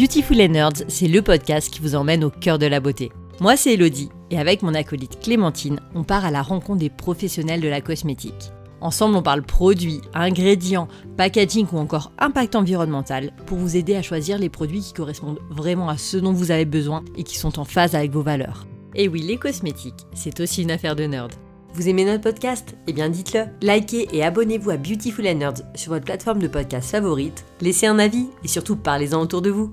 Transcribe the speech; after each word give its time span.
Beautiful 0.00 0.40
and 0.40 0.48
Nerds, 0.48 0.84
c'est 0.88 1.08
le 1.08 1.20
podcast 1.20 1.70
qui 1.70 1.82
vous 1.82 1.94
emmène 1.94 2.24
au 2.24 2.30
cœur 2.30 2.58
de 2.58 2.64
la 2.64 2.80
beauté. 2.80 3.12
Moi, 3.38 3.58
c'est 3.58 3.74
Elodie, 3.74 4.08
et 4.30 4.38
avec 4.38 4.62
mon 4.62 4.72
acolyte 4.72 5.20
Clémentine, 5.20 5.78
on 5.94 6.04
part 6.04 6.24
à 6.24 6.30
la 6.30 6.40
rencontre 6.40 6.78
des 6.78 6.88
professionnels 6.88 7.60
de 7.60 7.68
la 7.68 7.82
cosmétique. 7.82 8.50
Ensemble, 8.80 9.16
on 9.16 9.22
parle 9.22 9.42
produits, 9.42 10.00
ingrédients, 10.14 10.88
packaging 11.18 11.66
ou 11.70 11.76
encore 11.76 12.12
impact 12.18 12.56
environnemental 12.56 13.34
pour 13.44 13.58
vous 13.58 13.76
aider 13.76 13.94
à 13.94 14.00
choisir 14.00 14.38
les 14.38 14.48
produits 14.48 14.80
qui 14.80 14.94
correspondent 14.94 15.40
vraiment 15.50 15.90
à 15.90 15.98
ce 15.98 16.16
dont 16.16 16.32
vous 16.32 16.50
avez 16.50 16.64
besoin 16.64 17.04
et 17.18 17.22
qui 17.22 17.36
sont 17.36 17.58
en 17.58 17.66
phase 17.66 17.94
avec 17.94 18.10
vos 18.10 18.22
valeurs. 18.22 18.66
Et 18.94 19.06
oui, 19.06 19.20
les 19.20 19.36
cosmétiques, 19.36 20.06
c'est 20.14 20.40
aussi 20.40 20.62
une 20.62 20.70
affaire 20.70 20.96
de 20.96 21.04
nerd. 21.04 21.34
Vous 21.74 21.90
aimez 21.90 22.06
notre 22.06 22.22
podcast? 22.22 22.74
Eh 22.86 22.94
bien 22.94 23.10
dites-le. 23.10 23.44
Likez 23.60 24.08
et 24.12 24.24
abonnez-vous 24.24 24.70
à 24.70 24.78
Beautiful 24.78 25.28
and 25.28 25.34
Nerds 25.34 25.62
sur 25.74 25.92
votre 25.92 26.06
plateforme 26.06 26.38
de 26.38 26.48
podcast 26.48 26.90
favorite. 26.90 27.44
Laissez 27.60 27.86
un 27.86 27.98
avis 27.98 28.28
et 28.42 28.48
surtout 28.48 28.76
parlez-en 28.76 29.20
autour 29.20 29.42
de 29.42 29.50
vous. 29.50 29.70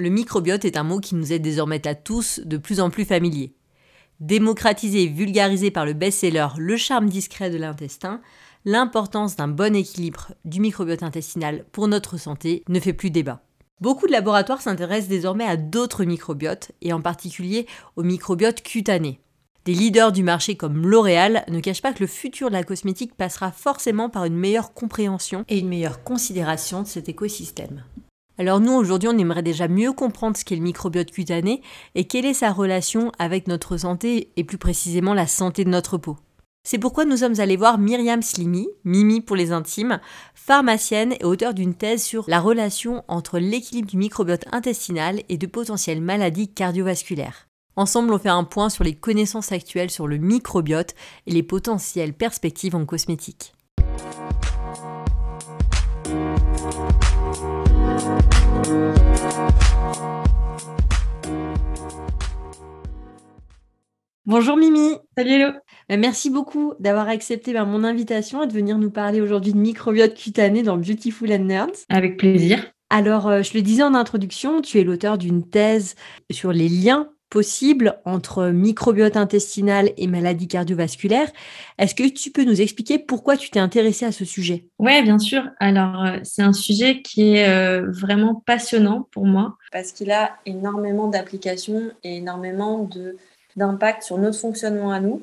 Le 0.00 0.10
microbiote 0.10 0.64
est 0.64 0.76
un 0.76 0.84
mot 0.84 1.00
qui 1.00 1.16
nous 1.16 1.32
est 1.32 1.40
désormais 1.40 1.84
à 1.84 1.96
tous 1.96 2.38
de 2.44 2.56
plus 2.56 2.78
en 2.78 2.88
plus 2.88 3.04
familier. 3.04 3.56
Démocratisé 4.20 5.02
et 5.02 5.08
vulgarisé 5.08 5.72
par 5.72 5.84
le 5.84 5.92
best-seller 5.92 6.46
Le 6.56 6.76
charme 6.76 7.08
discret 7.08 7.50
de 7.50 7.56
l'intestin, 7.56 8.20
l'importance 8.64 9.34
d'un 9.34 9.48
bon 9.48 9.74
équilibre 9.74 10.28
du 10.44 10.60
microbiote 10.60 11.02
intestinal 11.02 11.64
pour 11.72 11.88
notre 11.88 12.16
santé 12.16 12.62
ne 12.68 12.78
fait 12.78 12.92
plus 12.92 13.10
débat. 13.10 13.42
Beaucoup 13.80 14.06
de 14.06 14.12
laboratoires 14.12 14.62
s'intéressent 14.62 15.08
désormais 15.08 15.46
à 15.46 15.56
d'autres 15.56 16.04
microbiotes, 16.04 16.70
et 16.80 16.92
en 16.92 17.00
particulier 17.00 17.66
au 17.96 18.04
microbiote 18.04 18.62
cutané. 18.62 19.18
Des 19.64 19.74
leaders 19.74 20.12
du 20.12 20.22
marché 20.22 20.56
comme 20.56 20.86
L'Oréal 20.86 21.44
ne 21.48 21.58
cachent 21.58 21.82
pas 21.82 21.92
que 21.92 22.04
le 22.04 22.06
futur 22.06 22.50
de 22.50 22.54
la 22.54 22.62
cosmétique 22.62 23.16
passera 23.16 23.50
forcément 23.50 24.10
par 24.10 24.26
une 24.26 24.36
meilleure 24.36 24.74
compréhension 24.74 25.44
et 25.48 25.58
une 25.58 25.68
meilleure 25.68 26.04
considération 26.04 26.82
de 26.82 26.86
cet 26.86 27.08
écosystème. 27.08 27.82
Alors 28.40 28.60
nous, 28.60 28.72
aujourd'hui, 28.72 29.08
on 29.12 29.18
aimerait 29.18 29.42
déjà 29.42 29.66
mieux 29.66 29.92
comprendre 29.92 30.36
ce 30.36 30.44
qu'est 30.44 30.54
le 30.54 30.62
microbiote 30.62 31.10
cutané 31.10 31.60
et 31.96 32.04
quelle 32.04 32.24
est 32.24 32.34
sa 32.34 32.52
relation 32.52 33.10
avec 33.18 33.48
notre 33.48 33.76
santé 33.76 34.30
et 34.36 34.44
plus 34.44 34.58
précisément 34.58 35.12
la 35.12 35.26
santé 35.26 35.64
de 35.64 35.70
notre 35.70 35.98
peau. 35.98 36.16
C'est 36.62 36.78
pourquoi 36.78 37.04
nous 37.04 37.16
sommes 37.16 37.40
allés 37.40 37.56
voir 37.56 37.78
Myriam 37.78 38.22
Slimi, 38.22 38.68
Mimi 38.84 39.20
pour 39.20 39.34
les 39.34 39.50
intimes, 39.50 40.00
pharmacienne 40.34 41.14
et 41.18 41.24
auteure 41.24 41.54
d'une 41.54 41.74
thèse 41.74 42.02
sur 42.02 42.24
la 42.28 42.40
relation 42.40 43.02
entre 43.08 43.38
l'équilibre 43.38 43.88
du 43.88 43.96
microbiote 43.96 44.44
intestinal 44.52 45.22
et 45.28 45.38
de 45.38 45.46
potentielles 45.46 46.02
maladies 46.02 46.48
cardiovasculaires. 46.48 47.48
Ensemble, 47.74 48.12
on 48.12 48.18
fait 48.18 48.28
un 48.28 48.44
point 48.44 48.70
sur 48.70 48.84
les 48.84 48.94
connaissances 48.94 49.50
actuelles 49.50 49.90
sur 49.90 50.06
le 50.06 50.18
microbiote 50.18 50.94
et 51.26 51.32
les 51.32 51.42
potentielles 51.42 52.12
perspectives 52.12 52.76
en 52.76 52.84
cosmétique. 52.84 53.54
Bonjour 64.28 64.58
Mimi. 64.58 64.90
Salut 65.16 65.30
Hello. 65.30 65.52
Bah, 65.88 65.96
merci 65.96 66.28
beaucoup 66.28 66.74
d'avoir 66.80 67.08
accepté 67.08 67.54
bah, 67.54 67.64
mon 67.64 67.82
invitation 67.82 68.42
et 68.42 68.46
de 68.46 68.52
venir 68.52 68.76
nous 68.76 68.90
parler 68.90 69.22
aujourd'hui 69.22 69.54
de 69.54 69.58
microbiote 69.58 70.12
cutané 70.12 70.62
dans 70.62 70.76
Beautiful 70.76 71.32
and 71.32 71.44
Nerds. 71.44 71.86
Avec 71.88 72.18
plaisir. 72.18 72.70
Alors, 72.90 73.26
euh, 73.26 73.40
je 73.40 73.54
le 73.54 73.62
disais 73.62 73.82
en 73.82 73.94
introduction, 73.94 74.60
tu 74.60 74.78
es 74.78 74.84
l'auteur 74.84 75.16
d'une 75.16 75.48
thèse 75.48 75.94
sur 76.30 76.52
les 76.52 76.68
liens 76.68 77.08
possibles 77.30 77.98
entre 78.04 78.48
microbiote 78.48 79.16
intestinal 79.16 79.92
et 79.96 80.06
maladies 80.06 80.48
cardiovasculaires. 80.48 81.32
Est-ce 81.78 81.94
que 81.94 82.06
tu 82.06 82.30
peux 82.30 82.44
nous 82.44 82.60
expliquer 82.60 82.98
pourquoi 82.98 83.38
tu 83.38 83.48
t'es 83.48 83.60
intéressée 83.60 84.04
à 84.04 84.12
ce 84.12 84.26
sujet? 84.26 84.66
Oui, 84.78 85.02
bien 85.04 85.18
sûr. 85.18 85.44
Alors, 85.58 86.04
euh, 86.04 86.18
c'est 86.22 86.42
un 86.42 86.52
sujet 86.52 87.00
qui 87.00 87.36
est 87.36 87.48
euh, 87.48 87.90
vraiment 87.90 88.34
passionnant 88.44 89.08
pour 89.10 89.24
moi 89.24 89.56
parce 89.72 89.92
qu'il 89.92 90.10
a 90.10 90.36
énormément 90.44 91.08
d'applications 91.08 91.92
et 92.04 92.16
énormément 92.16 92.84
de 92.84 93.16
d'impact 93.58 94.02
sur 94.02 94.16
notre 94.16 94.38
fonctionnement 94.38 94.92
à 94.92 95.00
nous 95.00 95.22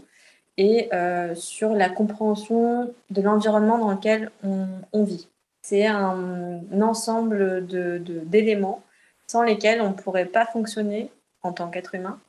et 0.58 0.90
euh, 0.94 1.36
sur 1.36 1.74
la 1.74 1.90
compréhension 1.90 2.94
de 3.10 3.22
l'environnement 3.22 3.78
dans 3.78 3.92
lequel 3.92 4.32
on, 4.44 5.04
vit. 5.04 5.28
C'est 5.62 5.86
un, 5.86 6.62
ensemble 6.82 7.66
d'éléments 7.66 8.84
de, 8.86 9.32
sans 9.32 9.42
lesquels 9.42 9.82
on 9.82 9.90
ne 9.90 9.94
pourrait 9.94 10.26
pas 10.26 10.46
fonctionner 10.46 11.12
en 11.42 11.52
tant 11.52 11.70
qu'être 11.70 11.96
humain 11.96 12.20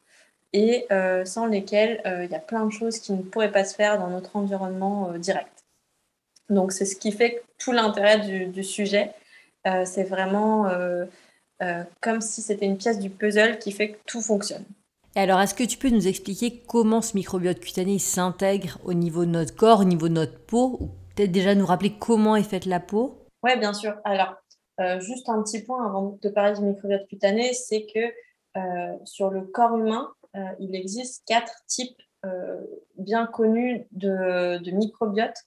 et 0.53 0.87
euh, 0.91 1.25
sans 1.25 1.47
lesquels 1.47 2.01
euh, 2.07 2.25
il 2.25 2.31
y 2.31 2.35
a 2.35 2.41
plein 2.41 2.65
de 2.65 2.73
choses 2.73 2.99
qui 2.99 3.13
ne 3.13 3.23
pourraient 3.23 3.53
pas 3.53 3.65
se 3.65 3.75
faire 3.75 3.99
dans 3.99 4.09
notre 4.09 4.37
environnement 4.37 5.13
direct. 5.19 5.65
Donc 6.49 6.73
c'est 6.73 6.85
ce 6.85 6.97
qui 6.97 7.13
fait 7.13 7.43
tout 7.59 7.73
l'intérêt 7.73 8.21
du, 8.21 8.65
sujet. 8.65 9.13
c'est 9.85 10.05
vraiment 10.05 10.71
comme 12.01 12.21
si 12.21 12.41
c'était 12.41 12.67
une 12.67 12.79
pièce 12.79 13.01
du 13.01 13.11
puzzle 13.11 13.59
qui 13.59 13.73
fait 13.73 13.91
que 13.91 13.99
tout 14.07 14.23
fonctionne 14.23 14.65
alors, 15.17 15.41
est-ce 15.41 15.55
que 15.55 15.65
tu 15.65 15.79
peux 15.79 15.89
nous 15.89 16.09
expliquer 16.09 16.63
comment 16.67 17.01
ce 17.01 17.17
microbiote 17.17 17.59
cutané 17.59 17.99
s'intègre 17.99 18.79
au 18.85 18.93
niveau 18.93 19.25
de 19.25 19.31
notre 19.31 19.57
corps, 19.57 19.81
au 19.81 19.85
niveau 19.85 20.09
de 20.09 20.15
notre 20.15 20.39
peau? 20.45 20.77
Ou 20.79 20.91
peut-être 21.15 21.33
déjà 21.33 21.55
nous 21.55 21.65
rappeler 21.65 21.95
comment 21.99 22.37
est 22.37 22.43
faite 22.43 22.67
la 22.67 22.81
peau? 22.81 23.27
Oui, 23.43 23.59
bien 23.59 23.73
sûr. 23.73 23.97
Alors, 24.05 24.35
euh, 24.81 25.01
juste 25.01 25.29
un 25.29 25.43
petit 25.43 25.63
point 25.63 25.87
avant 25.87 26.19
de 26.21 26.29
parler 26.29 26.55
du 26.55 26.63
microbiote 26.63 27.07
cutané, 27.09 27.55
c'est 27.55 27.87
que 27.87 28.01
euh, 28.59 28.97
sur 29.05 29.31
le 29.31 29.43
corps 29.43 29.77
humain, 29.79 30.13
euh, 30.37 30.41
il 30.61 30.75
existe 30.75 31.25
quatre 31.27 31.55
types 31.67 32.01
bien 32.99 33.27
connus 33.27 33.87
de, 33.93 34.59
de 34.59 34.71
microbiotes. 34.73 35.45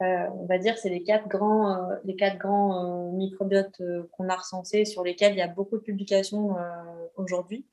on 0.00 0.44
va 0.48 0.58
dire 0.58 0.76
c'est 0.76 0.88
les 0.88 1.04
quatre 1.04 1.28
grands, 1.28 1.88
les 2.02 2.16
quatre 2.16 2.36
grands 2.36 3.12
microbiotes 3.12 3.80
qu'on 4.10 4.28
a 4.28 4.34
recensés 4.34 4.84
sur 4.84 5.04
lesquels 5.04 5.34
il 5.34 5.38
y 5.38 5.42
a 5.42 5.46
beaucoup 5.46 5.76
de 5.76 5.82
publications 5.82 6.56
aujourd'hui. 7.14 7.64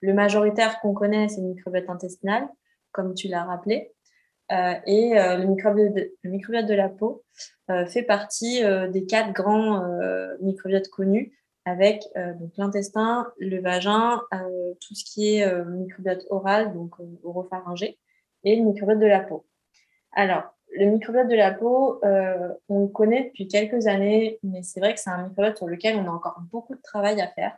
Le 0.00 0.14
majoritaire 0.14 0.80
qu'on 0.80 0.94
connaît, 0.94 1.28
c'est 1.28 1.40
le 1.40 1.48
microbiote 1.48 1.88
intestinal, 1.88 2.48
comme 2.92 3.14
tu 3.14 3.28
l'as 3.28 3.44
rappelé. 3.44 3.92
Euh, 4.52 4.74
et 4.86 5.16
euh, 5.16 5.36
le, 5.36 5.46
microbiote 5.46 6.66
de, 6.66 6.74
la 6.74 6.88
peau 6.88 7.22
euh, 7.70 7.86
fait 7.86 8.02
partie 8.02 8.62
des 8.90 9.06
quatre 9.06 9.32
grands 9.32 9.82
microbiotes 10.40 10.88
connus, 10.88 11.36
avec 11.66 12.02
l'intestin, 12.56 13.30
le 13.38 13.60
vagin, 13.60 14.22
tout 14.80 14.94
ce 14.94 15.04
qui 15.04 15.36
est 15.36 15.64
microbiote 15.66 16.26
oral, 16.30 16.72
donc 16.72 16.94
oropharyngé, 17.22 17.98
et 18.44 18.56
le 18.56 18.64
microbiote 18.64 18.98
de 18.98 19.06
la 19.06 19.20
peau. 19.20 19.46
Alors, 20.12 20.42
le 20.72 20.86
microbiote 20.86 21.28
de 21.28 21.36
la 21.36 21.52
peau, 21.52 22.00
on 22.02 22.82
le 22.82 22.88
connaît 22.88 23.24
depuis 23.24 23.46
quelques 23.46 23.86
années, 23.86 24.38
mais 24.42 24.62
c'est 24.62 24.80
vrai 24.80 24.94
que 24.94 25.00
c'est 25.00 25.10
un 25.10 25.28
microbiote 25.28 25.58
sur 25.58 25.68
lequel 25.68 25.96
on 25.96 26.06
a 26.06 26.10
encore 26.10 26.40
beaucoup 26.50 26.74
de 26.74 26.82
travail 26.82 27.20
à 27.20 27.28
faire. 27.28 27.56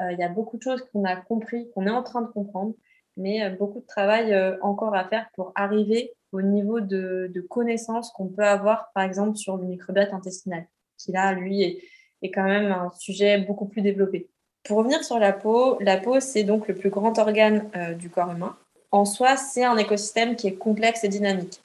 Euh, 0.00 0.12
il 0.12 0.18
y 0.18 0.22
a 0.22 0.28
beaucoup 0.28 0.56
de 0.56 0.62
choses 0.62 0.84
qu'on 0.92 1.04
a 1.04 1.16
compris, 1.16 1.68
qu'on 1.74 1.86
est 1.86 1.90
en 1.90 2.02
train 2.02 2.22
de 2.22 2.28
comprendre, 2.28 2.74
mais 3.16 3.44
euh, 3.44 3.50
beaucoup 3.50 3.80
de 3.80 3.86
travail 3.86 4.32
euh, 4.32 4.56
encore 4.62 4.94
à 4.94 5.04
faire 5.04 5.28
pour 5.34 5.52
arriver 5.54 6.12
au 6.32 6.40
niveau 6.40 6.80
de, 6.80 7.46
connaissances 7.50 8.10
qu'on 8.12 8.28
peut 8.28 8.44
avoir, 8.44 8.90
par 8.94 9.04
exemple, 9.04 9.36
sur 9.36 9.56
le 9.58 9.66
microbiote 9.66 10.12
intestinal, 10.14 10.66
qui 10.96 11.12
là, 11.12 11.32
lui, 11.32 11.62
est, 11.62 11.82
est 12.22 12.30
quand 12.30 12.44
même 12.44 12.72
un 12.72 12.90
sujet 12.98 13.38
beaucoup 13.38 13.66
plus 13.66 13.82
développé. 13.82 14.28
Pour 14.64 14.78
revenir 14.78 15.04
sur 15.04 15.18
la 15.18 15.32
peau, 15.32 15.76
la 15.80 15.98
peau, 15.98 16.20
c'est 16.20 16.44
donc 16.44 16.68
le 16.68 16.74
plus 16.74 16.88
grand 16.88 17.18
organe 17.18 17.68
du 17.98 18.08
corps 18.08 18.30
humain. 18.30 18.56
En 18.92 19.04
soi, 19.04 19.36
c'est 19.36 19.64
un 19.64 19.76
écosystème 19.76 20.36
qui 20.36 20.46
est 20.46 20.54
complexe 20.54 21.04
et 21.04 21.08
dynamique. 21.08 21.60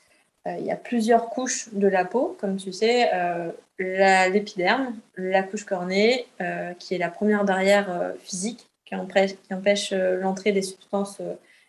il 0.47 0.65
y 0.65 0.71
a 0.71 0.75
plusieurs 0.75 1.29
couches 1.29 1.69
de 1.73 1.87
la 1.87 2.03
peau, 2.05 2.35
comme 2.41 2.57
tu 2.57 2.73
sais, 2.73 3.09
l'épiderme, 3.79 4.95
la, 5.15 5.43
couche 5.43 5.63
cornée, 5.63 6.27
euh, 6.41 6.73
qui 6.73 6.95
est 6.95 6.97
la 6.97 7.09
première 7.09 7.45
barrière 7.45 7.89
euh, 7.89 8.13
physique 8.19 8.67
qui 8.85 8.95
empêche, 8.95 9.91
euh, 9.91 10.19
l'entrée 10.19 10.51
des 10.51 10.61
substances 10.61 11.21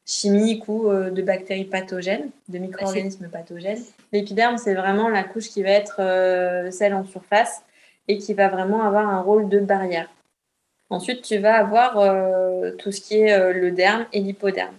chimiques 0.06 0.69
ou 0.69 0.88
de 0.91 1.20
bactéries 1.20 1.66
pathogènes, 1.66 2.30
de 2.48 2.58
micro-organismes 2.58 3.28
pathogènes. 3.28 3.82
L'épiderme, 4.12 4.56
c'est 4.56 4.72
vraiment 4.72 5.10
la 5.10 5.22
couche 5.22 5.49
qui 5.49 5.62
va 5.62 5.69
être 5.69 5.96
celle 6.72 6.94
en 6.94 7.05
surface 7.05 7.60
et 8.06 8.16
qui 8.16 8.32
va 8.32 8.49
vraiment 8.49 8.82
avoir 8.84 9.06
un 9.06 9.20
rôle 9.20 9.50
de 9.50 9.60
barrière. 9.60 10.08
Ensuite, 10.88 11.20
tu 11.20 11.37
vas 11.37 11.56
avoir 11.58 11.96
tout 12.78 12.90
ce 12.90 13.02
qui 13.02 13.20
est 13.20 13.52
le 13.52 13.70
derme 13.70 14.06
et 14.14 14.20
l'hypoderme. 14.20 14.75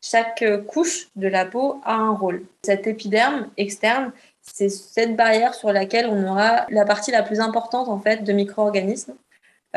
Chaque 0.00 0.44
couche 0.68 1.08
de 1.16 1.26
la 1.26 1.44
peau 1.44 1.80
a 1.84 1.94
un 1.94 2.12
rôle. 2.12 2.44
Cet 2.62 2.86
épiderme 2.86 3.48
externe, 3.56 4.12
c'est 4.52 4.68
cette 4.68 5.16
barrière 5.16 5.54
sur 5.54 5.72
laquelle 5.72 6.06
on 6.06 6.26
aura 6.26 6.66
la 6.70 6.84
partie 6.84 7.10
la 7.10 7.22
plus 7.22 7.40
importante 7.40 7.88
en 7.88 7.98
fait 7.98 8.24
de 8.24 8.32
micro-organismes 8.32 9.14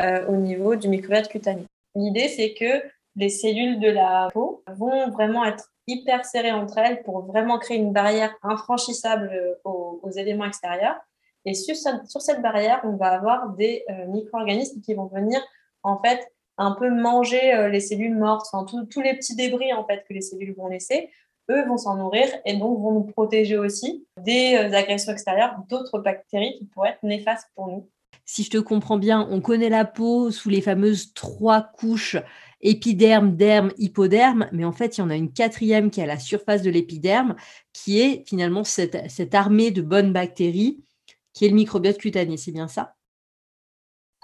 euh, 0.00 0.26
au 0.26 0.36
niveau 0.36 0.76
du 0.76 0.88
microbiote 0.88 1.28
cutané. 1.28 1.66
L'idée, 1.94 2.28
c'est 2.28 2.54
que 2.54 2.82
les 3.16 3.28
cellules 3.28 3.78
de 3.78 3.88
la 3.88 4.28
peau 4.32 4.62
vont 4.66 5.10
vraiment 5.10 5.44
être 5.44 5.70
hyper 5.86 6.24
serrées 6.24 6.52
entre 6.52 6.78
elles 6.78 7.02
pour 7.02 7.26
vraiment 7.26 7.58
créer 7.58 7.76
une 7.76 7.92
barrière 7.92 8.34
infranchissable 8.42 9.30
euh, 9.32 9.54
aux, 9.64 10.10
éléments 10.16 10.46
extérieurs. 10.46 10.96
Et 11.44 11.54
sur, 11.54 11.74
cette 11.76 12.40
barrière, 12.40 12.80
on 12.84 12.96
va 12.96 13.08
avoir 13.08 13.50
des 13.50 13.84
euh, 13.90 14.06
micro-organismes 14.06 14.80
qui 14.80 14.94
vont 14.94 15.06
venir 15.06 15.40
en 15.82 16.00
fait 16.00 16.32
un 16.58 16.72
peu 16.72 16.90
manger 16.90 17.68
les 17.70 17.80
cellules 17.80 18.14
mortes, 18.14 18.46
enfin, 18.52 18.66
tous 18.88 19.00
les 19.00 19.14
petits 19.14 19.34
débris 19.34 19.72
en 19.72 19.84
fait 19.84 20.04
que 20.06 20.12
les 20.12 20.20
cellules 20.20 20.54
vont 20.54 20.68
laisser 20.68 21.10
eux 21.50 21.66
vont 21.66 21.76
s'en 21.76 21.96
nourrir 21.96 22.26
et 22.44 22.56
donc 22.56 22.80
vont 22.80 22.92
nous 22.92 23.04
protéger 23.04 23.58
aussi 23.58 24.06
des 24.18 24.54
euh, 24.54 24.76
agressions 24.76 25.12
extérieures, 25.12 25.56
d'autres 25.68 25.98
bactéries 25.98 26.54
qui 26.58 26.64
pourraient 26.66 26.90
être 26.90 27.02
néfastes 27.02 27.48
pour 27.54 27.68
nous. 27.68 27.88
Si 28.24 28.44
je 28.44 28.50
te 28.50 28.58
comprends 28.58 28.98
bien, 28.98 29.26
on 29.30 29.40
connaît 29.40 29.68
la 29.68 29.84
peau 29.84 30.30
sous 30.30 30.48
les 30.48 30.60
fameuses 30.60 31.12
trois 31.12 31.62
couches 31.62 32.16
épiderme, 32.62 33.36
derme, 33.36 33.72
hypoderme, 33.76 34.48
mais 34.52 34.64
en 34.64 34.72
fait, 34.72 34.96
il 34.96 35.00
y 35.00 35.04
en 35.04 35.10
a 35.10 35.16
une 35.16 35.32
quatrième 35.32 35.90
qui 35.90 36.00
est 36.00 36.04
à 36.04 36.06
la 36.06 36.18
surface 36.18 36.62
de 36.62 36.70
l'épiderme, 36.70 37.34
qui 37.72 38.00
est 38.00 38.22
finalement 38.26 38.64
cette, 38.64 39.10
cette 39.10 39.34
armée 39.34 39.72
de 39.72 39.82
bonnes 39.82 40.12
bactéries, 40.12 40.84
qui 41.32 41.44
est 41.44 41.48
le 41.48 41.54
microbiote 41.54 41.98
cutané. 41.98 42.36
C'est 42.36 42.52
bien 42.52 42.68
ça? 42.68 42.94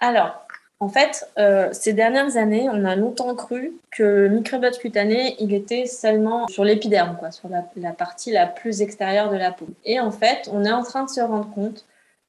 Alors, 0.01 0.47
en 0.81 0.89
fait, 0.89 1.29
euh, 1.39 1.71
ces 1.73 1.93
dernières 1.93 2.37
années, 2.37 2.69
on 2.71 2.85
a 2.85 2.95
longtemps 2.95 3.35
cru 3.35 3.73
que 3.91 4.03
le 4.03 4.29
microbiote 4.29 4.79
cutané, 4.79 5.35
il 5.41 5.53
était 5.53 5.87
seulement 5.87 6.47
sur 6.49 6.65
l'épiderme, 6.65 7.17
quoi, 7.19 7.33
sur 7.33 7.49
la, 7.49 7.65
la, 7.77 7.93
partie 7.93 8.31
la 8.31 8.47
plus 8.47 8.81
extérieure 8.81 9.31
de 9.31 9.37
la 9.37 9.51
peau. 9.51 9.67
Et 9.85 9.99
en 9.99 10.13
fait, 10.13 10.49
on 10.53 10.65
est 10.65 10.71
en 10.71 10.85
train 10.85 11.05
de 11.05 11.11
se 11.11 11.21
rendre 11.21 11.51
compte 11.53 11.85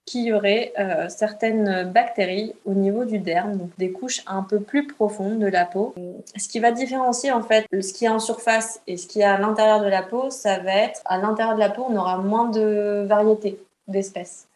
qu'il 0.10 0.24
y 0.24 0.34
aurait 0.34 0.74
euh, 0.80 1.07
certaines 1.10 1.92
bactéries 1.92 2.56
au 2.66 2.74
niveau 2.74 3.06
du 3.06 3.19
derme, 3.19 3.57
donc 3.57 3.69
des 3.78 3.92
couches 3.92 4.24
un 4.25 4.42
peu 4.42 4.60
plus 4.60 4.88
profondes 4.88 5.38
de 5.38 5.46
la 5.46 5.66
peau. 5.66 5.94
Ce 6.36 6.48
qui 6.48 6.60
va 6.60 6.72
différencier 6.72 7.31
en 7.31 7.44
fait 7.44 7.66
ce 7.72 7.94
qui 7.94 8.06
est 8.06 8.10
en 8.10 8.18
surface 8.18 8.81
et 8.88 8.98
ce 8.98 9.06
qui 9.06 9.19
est 9.19 9.25
à 9.25 9.38
l'intérieur 9.38 9.81
de 9.81 9.88
la 9.88 10.01
peau, 10.01 10.31
ça 10.31 10.57
va 10.57 10.74
être 10.74 11.01
à 11.06 11.19
l'intérieur 11.19 11.54
de 11.54 11.60
la 11.60 11.69
peau, 11.69 11.86
on 11.88 11.96
aura 11.96 12.18
moins 12.18 12.50
de 12.50 13.06
variétés 13.07 13.60
d'espèces. 13.88 14.48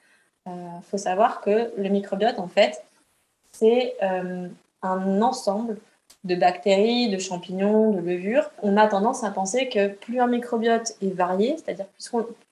Il 0.48 0.52
euh, 0.52 0.82
faut 0.90 0.98
savoir 0.98 1.42
que 1.42 1.72
le 1.78 1.90
microbiote, 1.90 2.40
en 2.40 2.48
fait, 2.48 2.84
c'est 3.64 3.96
euh, 4.04 4.48
un 4.82 5.22
ensemble 5.22 5.78
de 6.26 6.36
bactéries, 6.36 7.10
de 7.10 7.18
champignons, 7.18 7.92
de 7.92 8.00
levures. 8.00 8.50
On 8.62 8.76
a 8.76 8.88
tendance 8.88 9.24
à 9.24 9.32
penser 9.32 9.70
que 9.70 9.88
plus 9.88 10.20
un 10.20 10.28
microbiote 10.28 10.94
est 11.02 11.14
varié, 11.14 11.56
c'est-à-dire 11.58 11.86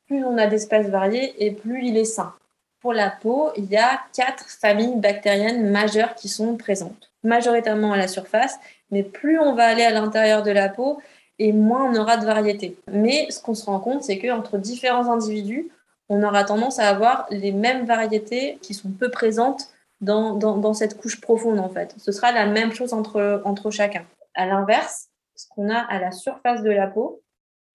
plus 0.08 0.24
on, 0.24 0.38
a 0.38 0.48
d'espèces 0.48 0.88
variées 0.88 1.34
et 1.46 1.52
plus 1.52 1.86
il 1.86 1.98
est 1.98 2.06
sain 2.06 2.34
pour 2.82 2.94
la 2.94 3.12
peau, 3.12 3.52
il 3.58 3.66
y 3.66 3.78
a 3.78 4.02
quatre 4.16 4.50
familles 4.50 4.96
bactériennes 4.96 5.70
majeures 5.70 6.16
qui 6.16 6.30
sont 6.30 6.58
présentes, 6.58 7.12
majoritairement 7.24 7.94
à 7.94 7.98
la 7.98 8.08
surface, 8.08 8.58
mais 8.90 9.04
plus 9.04 9.40
on 9.40 9.54
va 9.54 9.66
aller 9.66 9.84
à 9.84 9.92
l'intérieur 9.92 10.42
de 10.42 10.50
la 10.50 10.68
peau, 10.68 11.00
et 11.38 11.54
moins 11.54 11.92
on 11.92 11.96
aura 11.96 12.18
de 12.18 12.26
variété. 12.26 12.78
Mais 12.92 13.30
ce 13.30 13.40
qu'on 13.40 13.54
se 13.54 13.66
rend 13.66 13.80
compte, 13.80 14.04
c'est 14.04 14.18
qu'entre 14.18 14.58
différents 14.58 15.12
individus, 15.12 15.70
on 16.10 16.24
aura 16.24 16.44
tendance 16.44 16.80
à 16.80 16.90
avoir 16.90 17.28
les 17.30 17.52
mêmes 17.52 17.86
variétés 17.86 18.58
qui 18.64 18.74
sont 18.74 18.90
peu 18.90 19.12
présentes 19.12 19.70
dans, 20.02 20.74
cette 20.74 20.98
couche 20.98 21.22
profonde, 21.22 21.60
en 21.60 21.70
fait. 21.70 21.96
Ce 21.98 22.12
sera 22.12 22.32
la 22.32 22.46
même 22.46 22.74
chose 22.74 22.94
entre, 22.94 23.42
entre 23.46 23.72
chacun. 23.72 24.06
À 24.34 24.46
l'inverse, 24.46 25.10
ce 25.36 25.46
qu'on 25.50 25.70
a 25.70 25.78
à 25.78 26.00
la 26.00 26.12
surface 26.12 26.64
de 26.64 26.72
la 26.72 26.88
peau 26.88 27.22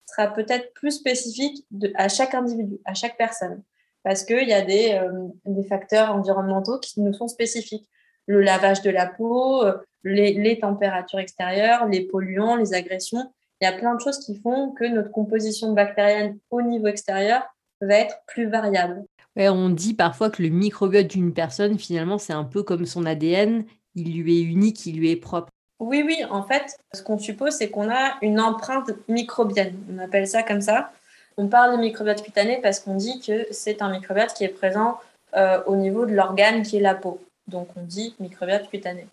sera 0.06 0.28
peut-être 0.28 0.72
plus 0.74 0.92
spécifique 0.92 1.66
à 1.94 2.08
chaque 2.08 2.34
individu, 2.34 2.78
à 2.84 2.94
chaque 2.94 3.16
personne 3.16 3.62
parce 4.06 4.22
qu'il 4.22 4.48
y 4.48 4.52
a 4.52 4.62
des, 4.62 4.92
euh, 4.92 5.26
des, 5.46 5.64
facteurs 5.64 6.14
environnementaux 6.14 6.78
qui 6.78 7.00
nous 7.00 7.12
sont 7.12 7.26
spécifiques. 7.26 7.88
Le 8.26 8.40
lavage 8.40 8.80
de 8.82 8.90
la 8.90 9.06
peau, 9.06 9.64
euh, 9.64 9.78
les, 10.04 10.32
les, 10.32 10.60
températures 10.60 11.18
extérieures, 11.18 11.88
les 11.88 12.06
polluants, 12.06 12.54
les 12.54 12.72
agressions. 12.72 13.32
Il 13.60 13.64
y 13.64 13.66
a 13.66 13.72
plein 13.72 13.96
de 13.96 14.00
choses 14.00 14.24
qui 14.24 14.38
font 14.38 14.70
que 14.70 14.84
notre 14.84 15.10
composition 15.10 15.72
bactérienne 15.72 16.38
au 16.50 16.62
niveau 16.62 16.86
extérieur 16.86 17.42
va 17.80 17.96
être 17.96 18.20
plus 18.28 18.48
variable. 18.48 19.04
On 19.36 19.68
dit 19.68 19.94
parfois 19.94 20.30
que 20.30 20.42
le 20.42 20.48
microbiote 20.48 21.06
d'une 21.06 21.32
personne, 21.32 21.78
finalement, 21.78 22.18
c'est 22.18 22.32
un 22.32 22.44
peu 22.44 22.62
comme 22.62 22.86
son 22.86 23.04
ADN. 23.04 23.64
Il 23.94 24.22
lui 24.22 24.38
est 24.38 24.42
unique, 24.42 24.86
il 24.86 24.98
lui 24.98 25.10
est 25.10 25.16
propre. 25.16 25.48
Oui, 25.78 26.02
oui, 26.06 26.24
en 26.30 26.42
fait, 26.42 26.78
ce 26.94 27.02
qu'on 27.02 27.18
suppose, 27.18 27.52
c'est 27.52 27.68
qu'on 27.68 27.90
a 27.90 28.16
une 28.22 28.40
empreinte 28.40 28.90
microbienne. 29.08 29.76
On 29.94 29.98
appelle 29.98 30.26
ça 30.26 30.42
comme 30.42 30.62
ça. 30.62 30.90
On 31.36 31.48
parle 31.48 31.76
de 31.76 31.80
microbiote 31.80 32.22
cutané 32.22 32.60
parce 32.62 32.80
qu'on 32.80 32.94
dit 32.94 33.20
que 33.20 33.46
c'est 33.50 33.82
un 33.82 33.90
microbiote 33.90 34.32
qui 34.32 34.44
est 34.44 34.48
présent 34.48 34.98
euh, 35.36 35.62
au 35.66 35.76
niveau 35.76 36.06
de 36.06 36.14
l'organe 36.14 36.62
qui 36.62 36.78
est 36.78 36.80
la 36.80 36.94
peau. 36.94 37.20
Donc 37.46 37.68
on 37.76 37.82
dit 37.82 38.14
microbiote 38.20 38.70
cutané. 38.70 39.06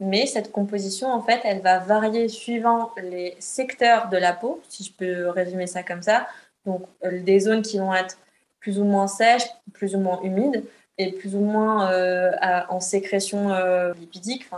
Mais 0.00 0.26
cette 0.26 0.50
composition, 0.50 1.12
en 1.12 1.20
fait, 1.20 1.40
elle 1.44 1.60
va 1.60 1.78
varier 1.78 2.28
suivant 2.28 2.92
les 3.02 3.36
secteurs 3.38 4.08
de 4.08 4.16
la 4.16 4.32
peau, 4.32 4.62
si 4.68 4.84
je 4.84 4.92
peux 4.92 5.28
résumer 5.28 5.66
ça 5.66 5.82
comme 5.82 6.02
ça. 6.02 6.26
Donc 6.64 6.86
euh, 7.04 7.20
des 7.20 7.40
zones 7.40 7.62
qui 7.62 7.78
vont 7.78 7.92
être 7.92 8.16
plus 8.60 8.78
ou 8.78 8.84
moins 8.84 9.06
sèches, 9.06 9.48
plus 9.72 9.94
ou 9.94 10.00
moins 10.00 10.20
humides, 10.22 10.64
et 10.98 11.12
plus 11.12 11.36
ou 11.36 11.40
moins 11.40 11.92
euh, 11.92 12.32
en 12.68 12.80
sécrétion 12.80 13.50
lipidique, 13.98 14.48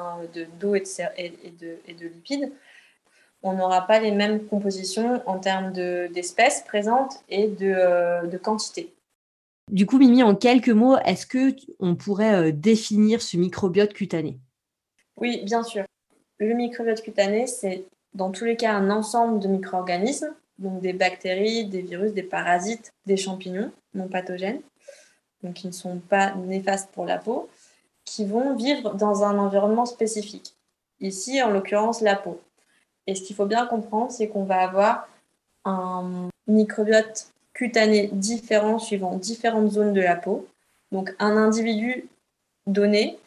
d'eau 0.58 0.74
et, 0.74 0.84
et, 1.18 1.94
de 1.94 2.06
lipides 2.06 2.50
on 3.42 3.54
n'aura 3.54 3.86
pas 3.86 4.00
les 4.00 4.10
mêmes 4.10 4.46
compositions 4.46 5.22
en 5.26 5.38
termes 5.38 5.72
d'espèces 5.72 6.62
présentes 6.62 7.22
et 7.28 7.48
de, 7.48 7.72
euh, 7.74 8.26
de, 8.26 8.36
quantité. 8.36 8.92
Du 9.70 9.86
coup, 9.86 9.98
Mimi, 9.98 10.22
en 10.22 10.34
quelques 10.34 10.68
mots, 10.68 10.98
est-ce 10.98 11.26
que 11.26 11.54
on 11.78 11.94
pourrait 11.94 12.34
euh, 12.34 12.52
définir 12.52 13.22
ce 13.22 13.36
microbiote 13.36 13.94
cutané? 13.94 14.38
Oui, 15.16 15.42
bien 15.44 15.62
sûr. 15.62 15.84
Le 16.38 16.54
microbiote 16.54 17.02
cutané, 17.02 17.46
c'est 17.46 17.84
dans 18.14 18.30
tous 18.30 18.44
les 18.44 18.56
cas 18.56 18.72
un 18.72 18.90
ensemble 18.90 19.40
de 19.40 19.48
micro-organismes, 19.48 20.34
donc 20.60 20.80
des 20.80 20.92
bactéries, 20.92 21.64
des 21.64 21.82
virus, 21.82 22.12
des 22.12 22.22
parasites, 22.22 22.92
des 23.06 23.16
champignons 23.16 23.72
non 23.94 24.08
pathogènes, 24.08 24.60
donc 25.42 25.54
qui 25.54 25.66
ne 25.66 25.72
sont 25.72 25.98
pas 25.98 26.34
néfastes 26.34 26.90
pour 26.92 27.06
la 27.06 27.18
peau, 27.18 27.48
qui 28.04 28.24
vont 28.24 28.54
vivre 28.54 28.94
dans 28.94 29.24
un 29.24 29.38
environnement 29.38 29.86
spécifique. 29.86 30.54
Ici, 31.00 31.42
en 31.42 31.50
l'occurrence, 31.50 32.02
la 32.02 32.14
peau. 32.14 32.40
Et 33.06 33.14
ce 33.14 33.22
qu'il 33.22 33.34
faut 33.34 33.46
bien 33.46 33.66
comprendre, 33.66 34.12
c'est 34.12 34.28
qu'on 34.28 34.44
va 34.44 34.60
avoir 34.60 35.08
un 35.64 36.28
microbiote 36.46 37.32
cutané 37.52 38.08
différent 38.12 38.78
suivant 38.78 39.16
différentes 39.16 39.72
zones 39.72 39.92
de 39.92 40.00
la 40.00 40.16
peau. 40.16 40.46
Donc 40.92 41.14
un 41.18 41.36
individu 41.36 42.08
donné 42.66 43.18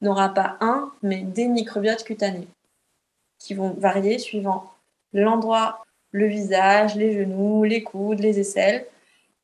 n'aura 0.00 0.30
pas 0.30 0.56
un, 0.60 0.92
mais 1.02 1.22
des 1.22 1.48
microbiotes 1.48 2.04
cutanés 2.04 2.48
qui 3.38 3.54
vont 3.54 3.70
varier 3.70 4.18
suivant 4.18 4.72
l'endroit, 5.12 5.84
le 6.10 6.26
visage, 6.26 6.94
les 6.94 7.12
genoux, 7.12 7.64
les 7.64 7.82
coudes, 7.82 8.20
les 8.20 8.40
aisselles 8.40 8.86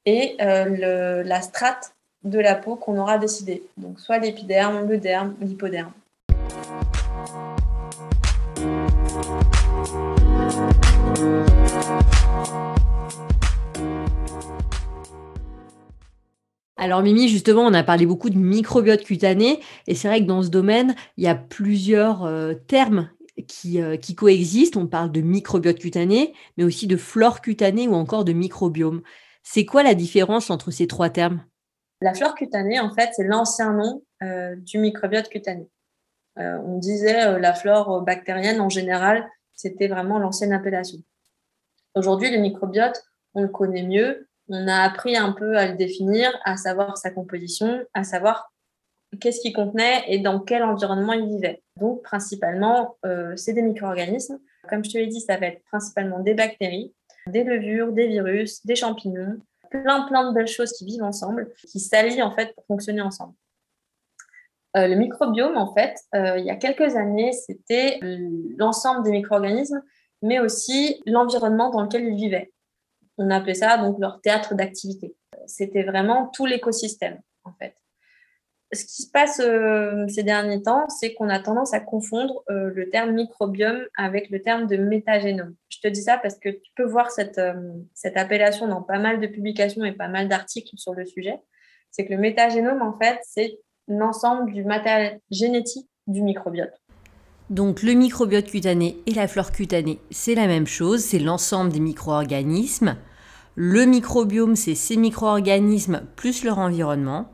et 0.07 0.37
euh, 0.41 1.23
la 1.23 1.43
strate 1.43 1.95
de 2.23 2.39
la 2.39 2.55
peau 2.55 2.77
qu'on 2.77 2.99
aura 2.99 3.19
décidé. 3.19 3.63
Donc 3.77 4.01
soit 4.01 4.19
l'épiderme, 4.19 4.89
le 4.89 4.99
derme, 4.99 5.35
l'hypoderme. 5.41 5.93
Alors 16.77 17.03
Mimi, 17.03 17.29
justement, 17.29 17.63
on 17.63 17.73
a 17.73 17.83
parlé 17.83 18.05
beaucoup 18.05 18.29
de 18.29 18.37
microbiote 18.37 19.05
cutané, 19.05 19.61
et 19.87 19.95
c'est 19.95 20.07
vrai 20.09 20.21
que 20.21 20.27
dans 20.27 20.43
ce 20.43 20.49
domaine, 20.49 20.95
il 21.17 21.25
y 21.25 21.29
a 21.29 21.35
plusieurs 21.35 22.25
euh, 22.25 22.53
termes 22.53 23.09
euh, 23.39 23.97
qui, 23.97 24.15
coexistent. 24.15 24.77
On 24.77 24.87
parle 24.87 25.11
de 25.11 25.21
microbiote 25.21 25.79
cutané, 25.79 26.35
mais 26.57 26.65
aussi 26.65 26.87
de 26.87 26.97
flore 26.97 27.41
cutanée 27.41 27.89
ou 27.89 27.95
encore 27.95 28.25
de 28.25 28.33
microbiome. 28.33 29.03
C'est 29.43 29.65
quoi 29.65 29.83
la 29.83 29.95
différence 29.95 30.51
entre 30.51 30.71
ces 30.71 30.87
trois 30.87 31.11
termes? 31.11 31.45
La 32.01 32.15
flore 32.15 32.35
cutanée, 32.35 32.79
en 32.79 32.95
fait, 32.95 33.11
c'est 33.15 33.25
l'ancien 33.25 33.73
nom 33.73 34.03
euh, 34.23 34.55
du 34.57 34.79
microbiote 34.79 35.29
cutané. 35.29 35.69
on 36.37 36.79
disait 36.79 37.39
la 37.39 37.55
flore 37.55 38.03
bactérienne 38.03 38.61
en 38.61 38.69
général, 38.69 39.29
c'était 39.53 39.89
vraiment 39.89 40.19
l'ancienne 40.19 40.53
appellation. 40.53 40.99
Aujourd'hui, 41.95 42.31
le 42.31 42.39
microbiote, 42.39 43.05
on 43.35 43.43
le 43.43 43.49
connaît 43.49 43.85
mieux. 43.85 44.29
On 44.49 44.69
a 44.69 44.83
appris 44.83 45.17
un 45.17 45.33
peu 45.33 45.57
à 45.57 45.67
le 45.67 45.77
définir, 45.77 46.31
à 46.45 46.57
savoir 46.57 46.99
sa 46.99 47.11
composition, 47.11 47.85
à 47.95 48.05
savoir 48.05 48.53
qu'est-ce 49.19 49.41
qu'il 49.41 49.53
contenait 49.53 50.05
et 50.09 50.19
dans 50.19 50.41
quel 50.41 50.63
environnement 50.63 51.13
il 51.13 51.29
vivait. 51.29 51.63
Donc, 51.81 52.03
principalement, 52.03 52.97
euh, 53.05 53.35
c'est 53.37 53.53
des 53.53 53.63
micro-organismes. 53.63 54.39
Comme 54.69 54.85
je 54.85 54.91
te 54.91 54.99
l'ai 54.99 55.07
dit, 55.07 55.21
ça 55.21 55.37
va 55.37 55.47
être 55.47 55.63
principalement 55.65 56.21
des 56.21 56.35
bactéries, 56.35 56.95
des 57.27 57.45
levures, 57.45 57.93
des 57.93 58.07
virus, 58.07 58.65
des 58.65 58.77
champignons, 58.77 59.39
plein, 59.71 60.03
plein 60.03 60.29
de 60.29 60.35
belles 60.35 60.49
choses 60.49 60.73
qui 60.73 60.85
vivent 60.85 61.03
ensemble, 61.03 61.53
qui 61.69 61.81
s'allient 61.81 62.23
en 62.23 62.35
fait 62.35 62.55
pour 62.55 62.65
fonctionner 62.67 63.03
ensemble. 63.03 63.35
Euh, 64.77 64.89
le 64.89 64.97
microbiome, 64.97 65.57
en 65.57 65.73
fait, 65.73 65.97
euh, 66.15 66.39
il 66.39 66.45
y 66.45 66.51
a 66.51 66.57
quelques 66.57 66.97
années, 66.97 67.33
c'était 67.33 68.01
l'ensemble 68.57 69.05
des 69.05 69.13
micro-organismes 69.13 69.83
mais 70.25 70.41
aussi 70.41 71.03
l'environnement 71.07 71.71
dans 71.71 71.83
lequel 71.83 72.05
ils 72.07 72.17
vivaient. 72.17 72.53
On 73.19 73.31
appelait 73.31 73.55
ça 73.55 73.77
donc 73.77 73.99
leur 74.01 74.21
théâtre 74.23 74.55
d'activité. 74.55 75.15
C'était 75.47 75.83
vraiment 75.83 76.29
tout 76.29 76.47
l'écosystème, 76.47 77.21
en 77.45 77.53
fait. 77.53 77.77
Ce 78.75 78.85
qui 78.85 79.03
se 79.03 79.11
passe 79.11 79.41
euh, 79.41 80.07
ces 80.09 80.23
derniers 80.23 80.63
temps, 80.63 80.89
c'est 80.89 81.15
qu'on 81.15 81.29
a 81.29 81.39
tendance 81.39 81.73
à 81.75 81.81
confondre 81.81 82.43
euh, 82.51 82.71
le 82.75 82.91
terme 82.91 83.13
microbiome 83.13 83.85
avec 83.97 84.31
le 84.31 84.43
terme 84.43 84.67
de 84.67 84.77
métagénome. 84.77 85.55
Je 85.69 85.79
te 85.81 85.89
dis 85.89 86.03
ça 86.03 86.19
parce 86.19 86.37
que 86.37 86.49
tu 86.49 86.73
peux 86.77 86.85
voir 86.85 87.11
cette, 87.11 87.39
euh, 87.39 87.55
cette 87.95 88.17
appellation 88.17 88.67
dans 88.67 88.83
pas 88.83 88.99
mal 88.99 89.21
de 89.21 89.27
publications 89.27 89.85
et 89.85 89.93
pas 89.93 90.09
mal 90.09 90.29
d'articles 90.29 90.77
sur 90.77 90.95
le 90.95 91.07
sujet. 91.07 91.39
C'est 91.91 92.07
que 92.07 92.13
le 92.13 92.19
métagénome, 92.19 92.83
en 92.83 92.99
fait, 92.99 93.19
c'est 93.23 93.59
l'ensemble 93.87 94.53
du 94.53 94.65
matériel 94.65 95.21
génétique 95.31 95.89
du 96.07 96.23
microbiote. 96.23 96.75
Donc 97.51 97.83
le 97.83 97.93
microbiote 97.93 98.47
cutané 98.47 98.97
et 99.07 99.13
la 99.13 99.29
flore 99.29 99.53
cutanée, 99.53 100.01
c'est 100.11 100.35
la 100.35 100.47
même 100.47 100.67
chose, 100.67 101.03
c'est 101.03 101.19
l'ensemble 101.19 101.73
des 101.73 101.81
micro-organismes. 101.81 102.97
Le 103.55 103.85
microbiome, 103.85 104.57
c'est 104.57 104.75
ces 104.75 104.97
micro-organismes 104.97 106.03
plus 106.17 106.43
leur 106.43 106.59
environnement. 106.59 107.29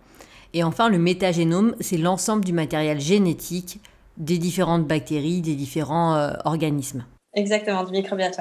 Et 0.52 0.64
enfin, 0.64 0.88
le 0.88 0.98
métagénome, 0.98 1.74
c'est 1.80 1.96
l'ensemble 1.96 2.44
du 2.44 2.52
matériel 2.52 3.00
génétique 3.00 3.80
des 4.16 4.38
différentes 4.38 4.86
bactéries, 4.86 5.40
des 5.40 5.54
différents 5.54 6.14
euh, 6.14 6.32
organismes. 6.44 7.04
Exactement, 7.34 7.84
du 7.84 7.92
microbiote. 7.92 8.40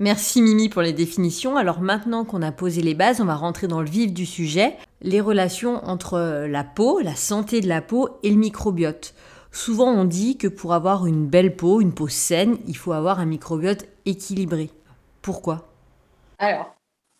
Merci 0.00 0.42
Mimi 0.42 0.68
pour 0.68 0.82
les 0.82 0.92
définitions. 0.92 1.56
Alors 1.56 1.80
maintenant 1.80 2.24
qu'on 2.24 2.42
a 2.42 2.52
posé 2.52 2.82
les 2.82 2.94
bases, 2.94 3.20
on 3.20 3.24
va 3.24 3.34
rentrer 3.34 3.66
dans 3.66 3.80
le 3.80 3.88
vif 3.88 4.12
du 4.12 4.26
sujet, 4.26 4.76
les 5.02 5.20
relations 5.20 5.84
entre 5.84 6.46
la 6.46 6.62
peau, 6.62 7.00
la 7.00 7.16
santé 7.16 7.60
de 7.60 7.66
la 7.66 7.82
peau 7.82 8.08
et 8.22 8.30
le 8.30 8.36
microbiote. 8.36 9.14
Souvent 9.50 9.90
on 9.90 10.04
dit 10.04 10.38
que 10.38 10.46
pour 10.46 10.72
avoir 10.72 11.06
une 11.06 11.26
belle 11.26 11.56
peau, 11.56 11.80
une 11.80 11.92
peau 11.92 12.06
saine, 12.06 12.58
il 12.68 12.76
faut 12.76 12.92
avoir 12.92 13.18
un 13.18 13.24
microbiote 13.24 13.86
équilibré. 14.06 14.70
Pourquoi? 15.20 15.66
Alors, 16.38 16.76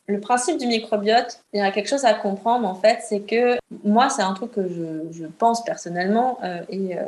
le 0.08 0.20
principe 0.20 0.56
du 0.56 0.66
microbiote, 0.66 1.42
il 1.52 1.58
y 1.58 1.62
a 1.62 1.70
quelque 1.70 1.88
chose 1.88 2.06
à 2.06 2.14
comprendre 2.14 2.66
en 2.66 2.74
fait, 2.74 3.00
c'est 3.06 3.20
que 3.20 3.58
moi, 3.84 4.08
c'est 4.08 4.22
un 4.22 4.32
truc 4.32 4.52
que 4.52 4.66
je, 4.66 5.26
pense 5.26 5.62
personnellement 5.64 6.38
euh, 6.42 6.62
euh, 6.72 7.02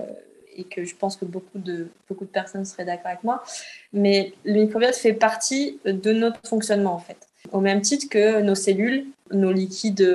et, 0.54 0.64
que 0.64 0.84
je 0.84 0.94
pense 0.94 1.16
que 1.16 1.24
beaucoup 1.24 1.58
de, 1.58 1.88
beaucoup 2.08 2.26
de 2.26 2.30
personnes 2.30 2.66
seraient 2.66 2.84
d'accord 2.84 3.06
avec 3.06 3.24
moi, 3.24 3.42
mais 3.94 4.34
le 4.44 4.60
microbiote 4.60 4.94
fait 4.94 5.14
partie 5.14 5.80
de 5.86 6.12
notre 6.12 6.40
fonctionnement 6.46 6.92
en 6.92 6.98
fait. 6.98 7.16
Au 7.52 7.60
même 7.60 7.80
titre 7.80 8.06
que 8.10 8.42
nos 8.42 8.54
cellules, 8.54 9.06
nos 9.30 9.50
liquides, 9.50 10.06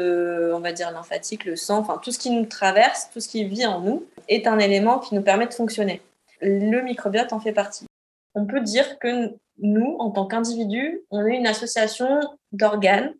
on 0.54 0.60
va 0.60 0.72
dire 0.72 0.92
lymphatiques, 0.92 1.46
le 1.46 1.56
sang, 1.56 1.80
enfin 1.80 2.00
tout 2.01 2.12
ce 2.12 2.20
qui 2.20 2.30
nous 2.30 2.46
traverse, 2.46 3.10
tout 3.12 3.20
ce 3.20 3.27
qui 3.27 3.44
vit 3.46 3.65
en 3.65 3.82
nous, 3.82 4.06
est 4.30 4.46
un 4.46 4.60
élément 4.60 5.00
qui 5.00 5.15
nous 5.15 5.24
permet 5.24 5.48
de 5.48 5.54
fonctionner. 5.56 6.01
Le 6.39 6.82
microbiote 6.82 7.34
en 7.34 7.39
fait 7.39 7.51
partie. 7.51 7.88
On 8.36 8.46
peut 8.46 8.62
dire 8.62 9.00
que 9.00 9.34
nous, 9.57 9.95
en 10.00 10.12
tant 10.12 10.27
qu'individus, 10.27 11.01
on 11.12 11.25
est 11.25 11.38
une 11.38 11.47
association 11.47 12.19
d'organes, 12.51 13.13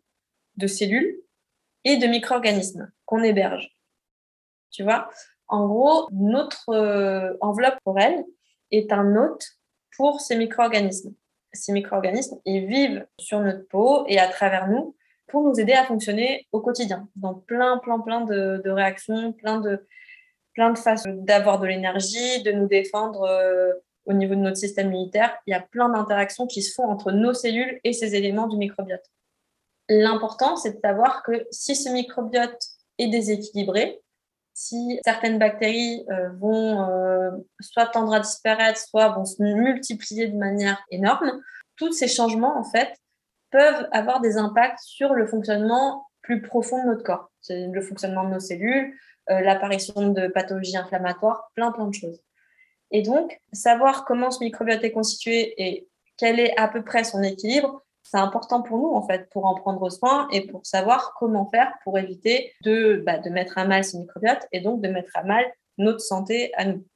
de 0.56 0.66
cellules 0.66 1.20
et 1.84 1.96
de 1.96 2.06
micro-organismes 2.06 2.90
qu'on 3.04 3.22
héberge. 3.22 3.70
Tu 4.70 4.82
vois? 4.82 5.08
En 5.48 5.66
gros, 5.66 6.08
notre 6.12 6.68
euh, 6.70 7.36
enveloppe 7.40 7.78
pour 7.84 7.98
elle 7.98 8.24
est 8.70 8.92
un 8.92 9.16
hôte 9.16 9.46
pour 9.96 10.20
ces 10.20 10.36
micro-organismes. 10.36 11.14
Ces 11.52 11.72
micro-organismes, 11.72 12.38
ils 12.44 12.66
vivent 12.66 13.06
sur 13.18 13.40
notre 13.40 13.66
peau 13.68 14.04
et 14.08 14.18
à 14.18 14.28
travers 14.28 14.68
nous 14.68 14.96
pour 15.28 15.42
nous 15.42 15.58
aider 15.58 15.72
à 15.72 15.84
fonctionner 15.84 16.46
au 16.52 16.60
quotidien, 16.60 17.08
dans 17.16 17.34
plein, 17.34 17.78
plein, 17.78 17.98
plein 18.00 18.20
de, 18.22 18.68
réactions, 18.68 19.32
plein 19.32 19.60
de, 19.60 19.86
plein 20.54 20.70
de 20.70 20.78
façons 20.78 21.12
d'avoir 21.12 21.58
de 21.58 21.66
l'énergie, 21.66 22.42
de 22.42 22.52
nous 22.52 22.66
défendre 22.66 23.22
euh, 23.22 23.72
au 24.06 24.12
niveau 24.12 24.34
de 24.34 24.40
notre 24.40 24.56
système 24.56 24.90
militaire, 24.90 25.36
il 25.46 25.50
y 25.50 25.54
a 25.54 25.60
plein 25.60 25.88
d'interactions 25.88 26.46
qui 26.46 26.62
se 26.62 26.72
font 26.72 26.84
entre 26.84 27.12
nos 27.12 27.34
cellules 27.34 27.80
et 27.84 27.92
ces 27.92 28.14
éléments 28.14 28.46
du 28.46 28.56
microbiote. 28.56 29.04
L'important, 29.88 30.56
c'est 30.56 30.76
de 30.76 30.80
savoir 30.80 31.22
que 31.22 31.46
si 31.50 31.76
ce 31.76 31.90
microbiote 31.90 32.60
est 32.98 33.08
déséquilibré, 33.08 34.00
si 34.54 34.98
certaines 35.04 35.38
bactéries 35.38 36.04
euh, 36.10 36.30
vont 36.38 36.88
euh, 36.88 37.30
soit 37.60 37.86
tendre 37.86 38.14
à 38.14 38.20
disparaître, 38.20 38.78
soit 38.78 39.08
vont 39.10 39.26
se 39.26 39.42
multiplier 39.42 40.28
de 40.28 40.36
manière 40.36 40.82
énorme, 40.90 41.30
tous 41.76 41.92
ces 41.92 42.08
changements, 42.08 42.58
en 42.58 42.64
fait, 42.64 42.96
peuvent 43.50 43.86
avoir 43.92 44.20
des 44.20 44.38
impacts 44.38 44.80
sur 44.80 45.12
le 45.12 45.26
fonctionnement 45.26 46.06
plus 46.22 46.42
profond 46.42 46.82
de 46.82 46.88
notre 46.88 47.04
corps. 47.04 47.30
Le 47.48 47.80
fonctionnement 47.80 48.24
de 48.24 48.30
nos 48.30 48.40
cellules, 48.40 48.94
euh, 49.30 49.40
l'apparition 49.40 50.08
de 50.08 50.26
pathologies 50.28 50.76
inflammatoires, 50.76 51.50
plein, 51.54 51.70
plein 51.70 51.86
de 51.86 51.94
choses. 51.94 52.20
Et 52.96 53.02
donc, 53.02 53.38
savoir 53.52 54.06
comment 54.06 54.30
ce 54.30 54.42
microbiote 54.42 54.82
est 54.82 54.90
constitué 54.90 55.52
et 55.58 55.86
quel 56.16 56.40
est 56.40 56.58
à 56.58 56.66
peu 56.66 56.82
près 56.82 57.04
son 57.04 57.22
équilibre, 57.22 57.82
c'est 58.02 58.16
important 58.16 58.62
pour 58.62 58.78
nous, 58.78 58.90
en 58.90 59.06
fait, 59.06 59.28
pour 59.30 59.44
en 59.44 59.54
prendre 59.54 59.90
soin 59.90 60.28
et 60.32 60.46
pour 60.46 60.64
savoir 60.64 61.12
comment 61.18 61.44
faire 61.50 61.74
pour 61.84 61.98
éviter 61.98 62.54
de, 62.64 63.02
bah, 63.04 63.18
de 63.18 63.28
mettre 63.28 63.58
à 63.58 63.66
mal 63.66 63.84
ce 63.84 63.98
microbiote 63.98 64.48
et 64.50 64.62
donc 64.62 64.80
de 64.80 64.88
mettre 64.88 65.10
à 65.14 65.24
mal 65.24 65.44
notre 65.76 66.00
santé 66.00 66.54
à 66.56 66.64
nous. 66.64 66.86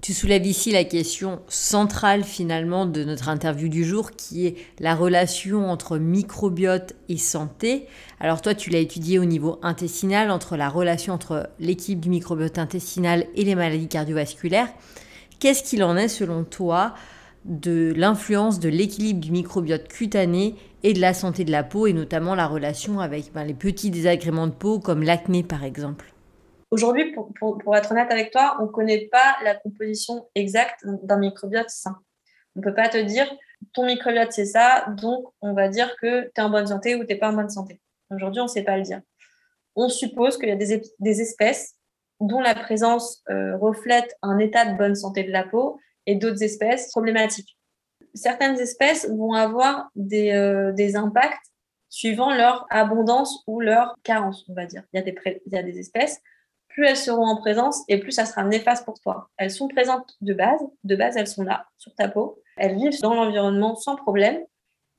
Tu 0.00 0.14
soulèves 0.14 0.46
ici 0.46 0.72
la 0.72 0.84
question 0.84 1.42
centrale 1.48 2.24
finalement 2.24 2.86
de 2.86 3.04
notre 3.04 3.28
interview 3.28 3.68
du 3.68 3.84
jour 3.84 4.12
qui 4.12 4.46
est 4.46 4.56
la 4.78 4.94
relation 4.94 5.68
entre 5.68 5.98
microbiote 5.98 6.94
et 7.10 7.18
santé. 7.18 7.88
Alors 8.20 8.40
toi 8.40 8.54
tu 8.54 8.70
l'as 8.70 8.78
étudié 8.78 9.18
au 9.18 9.26
niveau 9.26 9.58
intestinal 9.62 10.30
entre 10.30 10.56
la 10.56 10.70
relation 10.70 11.12
entre 11.12 11.50
l'équipe 11.58 12.00
du 12.00 12.08
microbiote 12.08 12.58
intestinal 12.58 13.26
et 13.34 13.44
les 13.44 13.54
maladies 13.54 13.88
cardiovasculaires. 13.88 14.72
Qu'est-ce 15.38 15.62
qu'il 15.62 15.84
en 15.84 15.96
est 15.96 16.08
selon 16.08 16.44
toi 16.44 16.94
de 17.44 17.92
l'influence 17.94 18.58
de 18.58 18.68
l'équilibre 18.68 19.20
du 19.20 19.30
microbiote 19.30 19.86
cutané 19.88 20.56
et 20.82 20.92
de 20.92 21.00
la 21.00 21.14
santé 21.14 21.44
de 21.44 21.50
la 21.50 21.62
peau, 21.62 21.86
et 21.86 21.92
notamment 21.92 22.34
la 22.34 22.46
relation 22.46 23.00
avec 23.00 23.32
ben, 23.32 23.44
les 23.44 23.54
petits 23.54 23.90
désagréments 23.90 24.46
de 24.46 24.52
peau 24.52 24.78
comme 24.80 25.02
l'acné 25.02 25.42
par 25.42 25.62
exemple? 25.62 26.12
Aujourd'hui, 26.70 27.14
pour, 27.38 27.76
être 27.76 27.92
honnête 27.92 28.10
avec 28.10 28.32
toi, 28.32 28.56
on 28.60 28.64
ne 28.64 28.68
connaît 28.68 29.08
pas 29.12 29.36
la 29.44 29.54
composition 29.54 30.26
exacte 30.34 30.80
d'un 30.84 31.18
microbiote 31.18 31.70
sain. 31.70 31.96
On 32.56 32.60
ne 32.60 32.64
peut 32.64 32.74
pas 32.74 32.88
te 32.88 32.98
dire 32.98 33.32
ton 33.72 33.86
microbiote 33.86 34.32
c'est 34.32 34.46
ça, 34.46 34.86
donc 34.96 35.26
on 35.42 35.52
va 35.52 35.68
dire 35.68 35.94
que 36.00 36.22
tu 36.22 36.30
es 36.36 36.40
en 36.40 36.50
bonne 36.50 36.66
santé 36.66 36.96
ou 36.96 37.04
tu 37.04 37.12
n'es 37.12 37.18
pas 37.18 37.30
en 37.30 37.34
bonne 37.34 37.50
santé. 37.50 37.80
Aujourd'hui, 38.10 38.40
on 38.40 38.44
ne 38.44 38.50
sait 38.50 38.64
pas 38.64 38.76
le 38.76 38.82
dire. 38.82 39.00
On 39.76 39.88
suppose 39.88 40.38
qu'il 40.38 40.48
y 40.48 40.52
a 40.52 40.56
des 40.56 41.20
espèces 41.20 41.76
dont 42.20 42.40
la 42.40 42.54
présence 42.54 43.22
euh, 43.30 43.56
reflète 43.56 44.16
un 44.22 44.38
état 44.38 44.64
de 44.64 44.76
bonne 44.76 44.94
santé 44.94 45.24
de 45.24 45.32
la 45.32 45.44
peau 45.44 45.78
et 46.06 46.14
d'autres 46.14 46.42
espèces 46.42 46.90
problématiques. 46.90 47.58
Certaines 48.14 48.58
espèces 48.58 49.08
vont 49.10 49.34
avoir 49.34 49.90
des, 49.94 50.32
euh, 50.32 50.72
impacts 50.94 51.46
suivant 51.88 52.34
leur 52.34 52.66
abondance 52.70 53.42
ou 53.46 53.60
leur 53.60 53.96
carence, 54.02 54.44
on 54.48 54.54
va 54.54 54.66
dire. 54.66 54.82
Il 54.92 54.96
y, 54.96 55.00
a 55.00 55.02
des 55.02 55.14
il 55.46 55.52
y 55.52 55.56
a 55.56 55.62
des 55.62 55.78
espèces, 55.78 56.20
plus 56.68 56.86
elles 56.86 56.96
seront 56.96 57.26
en 57.26 57.36
présence 57.36 57.82
et 57.88 57.98
plus 57.98 58.12
ça 58.12 58.26
sera 58.26 58.44
néfaste 58.44 58.84
pour 58.84 59.00
toi. 59.00 59.30
Elles 59.36 59.50
sont 59.50 59.68
présentes 59.68 60.14
de 60.20 60.34
base, 60.34 60.60
de 60.84 60.96
base 60.96 61.16
elles 61.16 61.26
sont 61.26 61.42
là, 61.42 61.66
sur 61.78 61.94
ta 61.94 62.08
peau, 62.08 62.42
elles 62.56 62.76
vivent 62.76 63.00
dans 63.00 63.14
l'environnement 63.14 63.76
sans 63.76 63.96
problème, 63.96 64.38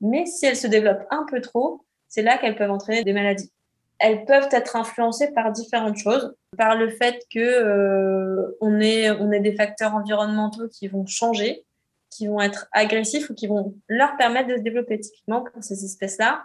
mais 0.00 0.26
si 0.26 0.46
elles 0.46 0.56
se 0.56 0.66
développent 0.66 1.06
un 1.10 1.24
peu 1.28 1.40
trop, 1.40 1.84
c'est 2.08 2.22
là 2.22 2.38
qu'elles 2.38 2.56
peuvent 2.56 2.70
entraîner 2.70 3.04
des 3.04 3.12
maladies 3.12 3.52
elles 3.98 4.24
peuvent 4.24 4.48
être 4.52 4.76
influencées 4.76 5.32
par 5.32 5.52
différentes 5.52 5.96
choses, 5.96 6.34
par 6.56 6.76
le 6.76 6.88
fait 6.88 7.24
que 7.30 7.40
euh, 7.40 8.56
on 8.60 8.80
ait 8.80 9.10
on 9.10 9.32
est 9.32 9.40
des 9.40 9.54
facteurs 9.54 9.94
environnementaux 9.94 10.68
qui 10.68 10.88
vont 10.88 11.06
changer, 11.06 11.64
qui 12.10 12.26
vont 12.26 12.40
être 12.40 12.68
agressifs 12.72 13.28
ou 13.30 13.34
qui 13.34 13.46
vont 13.46 13.74
leur 13.88 14.16
permettre 14.16 14.48
de 14.48 14.56
se 14.56 14.62
développer. 14.62 15.00
Typiquement 15.00 15.42
pour 15.42 15.62
ces 15.62 15.84
espèces-là, 15.84 16.44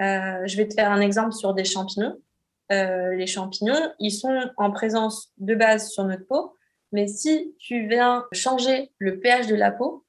euh, 0.00 0.46
je 0.46 0.56
vais 0.56 0.68
te 0.68 0.74
faire 0.74 0.90
un 0.90 1.00
exemple 1.00 1.32
sur 1.32 1.54
des 1.54 1.64
champignons. 1.64 2.16
Euh, 2.70 3.14
les 3.14 3.26
champignons, 3.26 3.92
ils 3.98 4.12
sont 4.12 4.50
en 4.56 4.70
présence 4.70 5.32
de 5.38 5.54
base 5.54 5.90
sur 5.90 6.04
notre 6.04 6.26
peau, 6.26 6.56
mais 6.92 7.06
si 7.06 7.54
tu 7.58 7.86
viens 7.88 8.24
changer 8.32 8.92
le 8.98 9.18
pH 9.18 9.46
de 9.48 9.56
la 9.56 9.72
peau, 9.72 10.04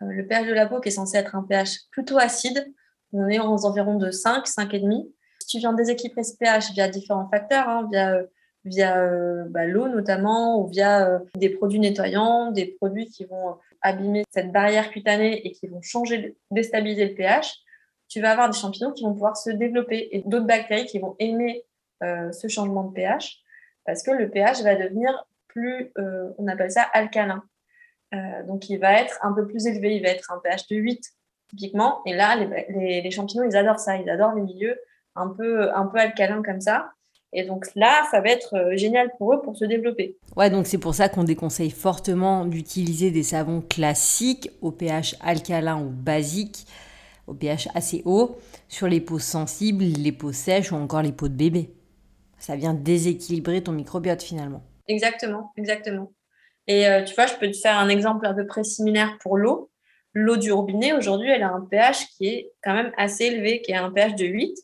le 0.00 0.26
pH 0.26 0.46
de 0.46 0.52
la 0.52 0.66
peau 0.66 0.80
qui 0.80 0.88
est 0.88 0.92
censé 0.92 1.16
être 1.16 1.36
un 1.36 1.42
pH 1.44 1.88
plutôt 1.90 2.18
acide, 2.18 2.72
on 3.12 3.28
est 3.28 3.38
aux 3.38 3.64
environs 3.64 3.96
de 3.96 4.10
5, 4.10 4.46
5,5, 4.46 5.06
tu 5.52 5.58
viens 5.58 5.74
déséquilibrer 5.74 6.24
ce 6.24 6.34
pH 6.36 6.72
via 6.72 6.88
différents 6.88 7.28
facteurs, 7.28 7.68
hein, 7.68 7.86
via, 7.90 8.14
euh, 8.14 8.24
via 8.64 8.96
euh, 8.96 9.44
bah, 9.48 9.66
l'eau 9.66 9.86
notamment, 9.86 10.60
ou 10.60 10.66
via 10.66 11.06
euh, 11.06 11.18
des 11.36 11.50
produits 11.50 11.78
nettoyants, 11.78 12.50
des 12.52 12.66
produits 12.66 13.06
qui 13.06 13.26
vont 13.26 13.58
abîmer 13.82 14.24
cette 14.30 14.50
barrière 14.50 14.90
cutanée 14.90 15.46
et 15.46 15.52
qui 15.52 15.66
vont 15.66 15.82
changer, 15.82 16.36
déstabiliser 16.50 17.06
le 17.06 17.14
pH, 17.14 17.58
tu 18.08 18.22
vas 18.22 18.30
avoir 18.30 18.48
des 18.48 18.56
champignons 18.56 18.92
qui 18.92 19.04
vont 19.04 19.12
pouvoir 19.12 19.36
se 19.36 19.50
développer 19.50 20.08
et 20.12 20.22
d'autres 20.24 20.46
bactéries 20.46 20.86
qui 20.86 20.98
vont 20.98 21.16
aimer 21.18 21.64
ce 22.02 22.48
changement 22.48 22.82
de 22.84 22.92
pH 22.92 23.38
parce 23.86 24.02
que 24.02 24.10
le 24.10 24.28
pH 24.28 24.62
va 24.62 24.74
devenir 24.74 25.24
plus, 25.46 25.92
on 26.36 26.46
appelle 26.48 26.70
ça 26.70 26.82
alcalin. 26.92 27.42
donc 28.46 28.68
il 28.68 28.78
va 28.78 29.00
être 29.00 29.18
un 29.22 29.32
peu 29.32 29.46
plus 29.46 29.66
élevé, 29.66 29.96
il 29.96 30.02
va 30.02 30.10
être 30.10 30.30
un 30.30 30.38
pH 30.38 30.66
de 30.66 30.76
8 30.76 31.00
typiquement. 31.48 32.02
Et 32.04 32.12
là, 32.12 32.36
les 32.36 33.10
champignons, 33.10 33.44
ils 33.44 33.56
adorent 33.56 33.80
ça, 33.80 33.96
ils 33.96 34.10
adorent 34.10 34.34
les 34.34 34.42
milieux 34.42 34.78
un 35.14 35.28
peu, 35.28 35.74
un 35.74 35.86
peu 35.86 35.98
alcalin 35.98 36.42
comme 36.42 36.60
ça. 36.60 36.92
Et 37.32 37.44
donc 37.44 37.66
là, 37.74 38.06
ça 38.10 38.20
va 38.20 38.28
être 38.28 38.54
euh, 38.56 38.76
génial 38.76 39.10
pour 39.16 39.32
eux 39.32 39.40
pour 39.40 39.56
se 39.56 39.64
développer. 39.64 40.18
Ouais, 40.36 40.50
donc 40.50 40.66
c'est 40.66 40.78
pour 40.78 40.94
ça 40.94 41.08
qu'on 41.08 41.24
déconseille 41.24 41.70
fortement 41.70 42.44
d'utiliser 42.44 43.10
des 43.10 43.22
savons 43.22 43.62
classiques 43.62 44.50
au 44.60 44.70
pH 44.70 45.16
alcalin 45.20 45.80
ou 45.80 45.88
basique, 45.88 46.66
au 47.26 47.32
pH 47.32 47.68
assez 47.74 48.02
haut, 48.04 48.36
sur 48.68 48.86
les 48.86 49.00
peaux 49.00 49.18
sensibles, 49.18 49.84
les 49.84 50.12
peaux 50.12 50.32
sèches 50.32 50.72
ou 50.72 50.76
encore 50.76 51.00
les 51.00 51.12
peaux 51.12 51.28
de 51.28 51.34
bébé. 51.34 51.70
Ça 52.38 52.56
vient 52.56 52.74
déséquilibrer 52.74 53.62
ton 53.62 53.72
microbiote 53.72 54.22
finalement. 54.22 54.62
Exactement, 54.88 55.52
exactement. 55.56 56.12
Et 56.66 56.86
euh, 56.86 57.02
tu 57.02 57.14
vois, 57.14 57.26
je 57.26 57.34
peux 57.34 57.50
te 57.50 57.56
faire 57.56 57.78
un 57.78 57.88
exemple 57.88 58.26
à 58.26 58.34
peu 58.34 58.46
près 58.46 58.64
similaire 58.64 59.16
pour 59.20 59.38
l'eau. 59.38 59.70
L'eau 60.12 60.36
du 60.36 60.52
robinet, 60.52 60.92
aujourd'hui, 60.92 61.30
elle 61.30 61.42
a 61.42 61.50
un 61.50 61.62
pH 61.62 62.08
qui 62.10 62.26
est 62.26 62.52
quand 62.62 62.74
même 62.74 62.92
assez 62.98 63.24
élevé, 63.24 63.62
qui 63.62 63.72
est 63.72 63.76
un 63.76 63.90
pH 63.90 64.14
de 64.16 64.26
8. 64.26 64.58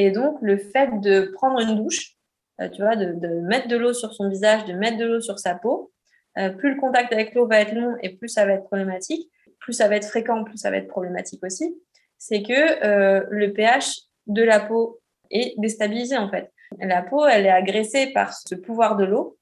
Et 0.00 0.10
donc, 0.10 0.38
le 0.40 0.56
fait 0.56 0.98
de 1.02 1.30
prendre 1.34 1.60
une 1.60 1.76
douche, 1.76 2.16
euh, 2.62 2.70
tu 2.70 2.80
vois, 2.80 2.96
de, 2.96 3.12
mettre 3.42 3.68
de 3.68 3.76
l'eau 3.76 3.92
sur 3.92 4.14
son 4.14 4.30
visage, 4.30 4.64
de 4.64 4.72
mettre 4.72 4.96
de 4.96 5.04
l'eau 5.04 5.20
sur 5.20 5.38
sa 5.38 5.54
peau, 5.54 5.92
euh, 6.38 6.48
plus 6.48 6.72
le 6.72 6.80
contact 6.80 7.12
avec 7.12 7.34
l'eau 7.34 7.46
va 7.46 7.60
être 7.60 7.74
long 7.74 7.96
et 8.00 8.16
plus 8.16 8.28
ça 8.28 8.46
va 8.46 8.54
être 8.54 8.64
problématique, 8.64 9.30
plus 9.58 9.74
ça 9.74 9.88
va 9.88 9.96
être 9.96 10.08
fréquent, 10.08 10.42
plus 10.42 10.56
ça 10.56 10.70
va 10.70 10.78
être 10.78 10.88
problématique 10.88 11.44
aussi, 11.44 11.76
c'est 12.16 12.42
que 12.42 12.82
euh, 12.82 13.26
le 13.28 13.52
pH 13.52 14.00
de 14.26 14.42
la 14.42 14.58
peau 14.58 15.00
est 15.30 15.52
déstabilisée 15.58 16.16
en 16.16 16.30
fait. 16.30 16.50
La 16.78 17.02
peau, 17.02 17.26
elle 17.26 17.44
est 17.44 17.50
agressée 17.50 18.10
par 18.14 18.32
ce 18.32 18.54
pouvoir 18.54 18.96
de 18.96 19.04
l'eau 19.04 19.36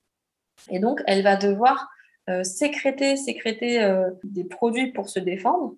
et 0.70 0.80
donc 0.80 1.00
elle 1.06 1.22
va 1.22 1.36
devoir 1.36 1.88
sécréter, 2.42 3.16
sécréter 3.16 3.80
des 4.22 4.44
produits 4.44 4.92
pour 4.92 5.08
se 5.08 5.18
défendre. 5.18 5.76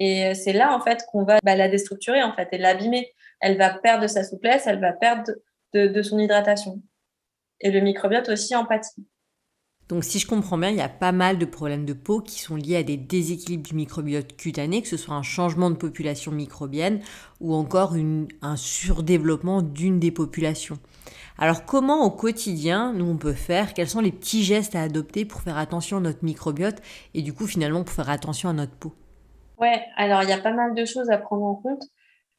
Et 0.00 0.34
c'est 0.34 0.54
là 0.54 0.74
en 0.74 0.80
fait 0.80 1.04
qu'on 1.12 1.24
va 1.24 1.38
bah, 1.44 1.54
la 1.54 1.68
déstructurer 1.68 2.22
en 2.22 2.32
fait 2.34 2.48
et 2.52 2.58
l'abîmer. 2.58 3.12
Elle 3.40 3.58
va 3.58 3.70
perdre 3.70 4.06
sa 4.06 4.24
souplesse, 4.24 4.66
elle 4.66 4.80
va 4.80 4.92
perdre 4.92 5.30
de, 5.74 6.02
son 6.02 6.18
hydratation. 6.18 6.82
Et 7.60 7.70
le 7.70 7.80
microbiote 7.80 8.30
aussi 8.30 8.56
en 8.56 8.64
pâtit. 8.64 9.06
Donc 9.88 10.04
si 10.04 10.18
je 10.18 10.26
comprends 10.26 10.56
bien, 10.56 10.70
il 10.70 10.76
y 10.76 10.82
a 10.82 10.88
pas 10.88 11.12
mal 11.12 11.36
de 11.36 11.44
problèmes 11.44 11.84
de 11.84 11.92
peau 11.92 12.20
qui 12.20 12.40
sont 12.40 12.56
liés 12.56 12.76
à 12.76 12.82
des 12.82 12.96
déséquilibres 12.96 13.68
du 13.68 13.74
microbiote 13.74 14.36
cutané, 14.36 14.82
que 14.82 14.88
ce 14.88 14.96
soit 14.96 15.14
un 15.14 15.22
changement 15.22 15.68
de 15.68 15.76
population 15.76 16.32
microbienne 16.32 17.00
ou 17.40 17.54
encore 17.54 17.94
un 18.40 18.56
surdéveloppement 18.56 19.62
d'une 19.62 19.98
des 19.98 20.12
populations. 20.12 20.78
Alors 21.38 21.64
comment 21.64 22.04
au 22.04 22.10
quotidien 22.10 22.92
nous 22.92 23.06
on 23.06 23.16
peut 23.16 23.32
faire? 23.32 23.74
Quels 23.74 23.88
sont 23.88 24.00
les 24.00 24.12
petits 24.12 24.44
gestes 24.44 24.76
à 24.76 24.82
adopter 24.82 25.24
pour 25.24 25.40
faire 25.40 25.58
attention 25.58 25.96
à 25.96 26.00
notre 26.00 26.24
microbiote 26.24 26.80
et 27.14 27.22
du 27.22 27.32
coup 27.32 27.46
finalement 27.46 27.82
pour 27.82 27.94
faire 27.94 28.10
attention 28.10 28.48
à 28.48 28.52
notre 28.52 28.76
peau? 28.76 28.94
Ouais, 29.60 29.84
alors 29.96 30.22
il 30.22 30.30
y 30.30 30.32
a 30.32 30.38
pas 30.38 30.52
mal 30.52 30.74
de 30.74 30.84
choses 30.86 31.10
à 31.10 31.18
prendre 31.18 31.44
en 31.44 31.54
compte. 31.54 31.84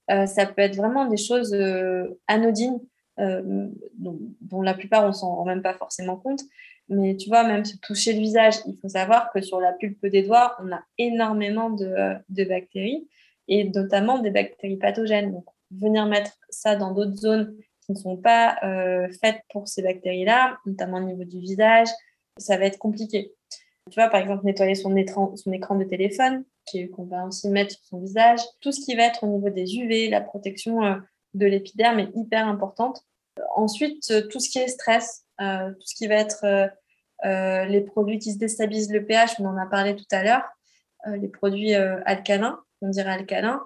Euh, 0.10 0.26
ça 0.26 0.46
peut 0.48 0.62
être 0.62 0.76
vraiment 0.76 1.06
des 1.06 1.18
choses 1.18 1.54
euh, 1.54 2.20
anodines 2.28 2.80
euh, 3.20 3.68
dont, 3.94 4.62
la 4.62 4.74
plupart 4.74 5.06
on 5.06 5.14
s'en 5.14 5.36
rend 5.36 5.46
même 5.46 5.62
pas 5.62 5.76
forcément 5.76 6.18
compte. 6.18 6.42
Mais 6.90 7.16
tu 7.16 7.30
vois, 7.30 7.44
même 7.44 7.64
se 7.64 7.78
toucher 7.78 8.14
le 8.14 8.20
visage, 8.20 8.56
il 8.66 8.76
faut 8.82 8.90
savoir 8.90 9.32
que 9.32 9.42
sur 9.42 9.62
la 9.62 9.72
pulpe 9.72 10.06
des 10.08 10.24
doigts, 10.24 10.58
on 10.60 10.72
a 10.74 10.82
énormément 10.98 11.70
de, 11.70 12.18
bactéries 12.44 13.08
et 13.48 13.70
notamment 13.70 14.20
des 14.20 14.32
bactéries 14.32 14.78
pathogènes. 14.78 15.32
Donc, 15.32 15.46
venir 15.72 16.06
mettre 16.08 16.38
ça 16.50 16.76
dans 16.76 16.92
d'autres 16.92 17.16
zones 17.16 17.56
qui 17.86 17.94
ne 17.94 17.98
sont 17.98 18.18
pas 18.18 18.58
faites 19.22 19.42
pour 19.52 19.70
ces 19.70 19.84
bactéries-là, 19.84 20.58
notamment 20.66 20.98
au 20.98 21.04
niveau 21.04 21.24
du 21.24 21.40
visage, 21.40 21.88
ça 22.38 22.58
va 22.58 22.66
être 22.66 22.78
compliqué. 22.78 23.32
Tu 23.90 23.96
vois, 23.96 24.10
par 24.10 24.20
exemple, 24.20 24.46
nettoyer 24.46 24.76
son 24.76 24.96
écran 24.98 25.76
de 25.76 25.84
téléphone, 25.86 26.44
qu'on 26.96 27.06
va 27.06 27.26
aussi 27.26 27.50
mettre 27.50 27.72
sur 27.72 27.84
son 27.86 28.00
visage. 28.00 28.40
Tout 28.62 28.72
ce 28.72 28.84
qui 28.84 28.96
va 28.96 29.04
être 29.04 29.24
au 29.24 29.28
niveau 29.28 29.50
des 29.50 29.76
UV, 29.76 30.10
la 30.10 30.22
protection 30.22 30.84
euh, 30.84 30.96
de 31.34 31.46
l'épiderme 31.46 32.00
est 32.00 32.10
hyper 32.16 32.48
importante. 32.48 33.04
Ensuite, 33.56 34.10
euh, 34.12 34.28
tout 34.28 34.40
ce 34.40 34.50
qui 34.50 34.60
est 34.60 34.68
stress, 34.68 35.26
tout 35.40 35.88
ce 35.88 35.96
qui 35.96 36.06
va 36.06 36.16
être 36.16 36.70
les 37.24 37.82
produits 37.82 38.20
qui 38.20 38.32
se 38.32 38.38
déstabilisent 38.38 38.92
le 38.92 39.04
pH, 39.04 39.40
on 39.40 39.46
en 39.46 39.58
a 39.58 39.66
parlé 39.66 39.96
tout 39.96 40.06
à 40.12 40.22
l'heure, 40.22 40.44
les 41.08 41.30
produits 41.30 41.74
alcalins, 41.74 42.60
on 42.84 42.90
dirait 42.90 43.10
alcalins. 43.10 43.60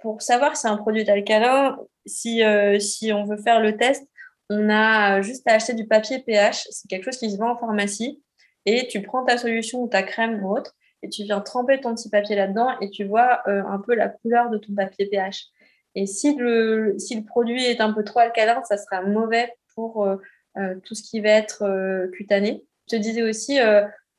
pour 0.00 0.22
savoir 0.22 0.56
si 0.56 0.66
un 0.66 0.78
produit 0.78 1.02
est 1.02 1.10
alcalin, 1.10 1.76
si, 2.06 2.40
si 2.80 3.12
on 3.12 3.26
veut 3.26 3.36
faire 3.36 3.60
le 3.60 3.76
test, 3.76 4.08
on 4.48 4.70
a 4.70 5.20
juste 5.20 5.46
à 5.46 5.54
acheter 5.54 5.74
du 5.74 5.86
papier 5.86 6.20
pH. 6.20 6.66
C'est 6.70 6.88
quelque 6.88 7.04
chose 7.04 7.18
qui 7.18 7.30
se 7.30 7.36
vend 7.36 7.52
en 7.52 7.58
pharmacie. 7.58 8.22
Et 8.66 8.86
tu 8.88 9.02
prends 9.02 9.24
ta 9.24 9.36
solution 9.36 9.82
ou 9.82 9.88
ta 9.88 10.02
crème 10.02 10.42
ou 10.42 10.56
autre 10.56 10.74
et 11.04 11.08
tu 11.10 11.22
viens 11.22 11.40
tremper 11.40 11.80
ton 11.80 11.94
petit 11.94 12.08
papier 12.08 12.34
là-dedans 12.34 12.78
et 12.80 12.88
tu 12.88 13.04
vois 13.04 13.42
euh, 13.46 13.62
un 13.66 13.78
peu 13.78 13.94
la 13.94 14.08
couleur 14.08 14.48
de 14.48 14.56
ton 14.56 14.74
papier 14.74 15.06
pH. 15.06 15.48
Et 15.94 16.06
si 16.06 16.34
le, 16.34 16.94
si 16.98 17.14
le 17.14 17.24
produit 17.24 17.62
est 17.62 17.80
un 17.80 17.92
peu 17.92 18.02
trop 18.02 18.20
alcalin, 18.20 18.62
ça 18.64 18.78
sera 18.78 19.02
mauvais 19.02 19.52
pour 19.74 20.04
euh, 20.04 20.16
euh, 20.56 20.74
tout 20.82 20.94
ce 20.94 21.02
qui 21.02 21.20
va 21.20 21.28
être 21.28 22.08
cutané. 22.12 22.64
Je 22.90 22.96
te 22.96 23.02
disais 23.02 23.22
aussi 23.22 23.58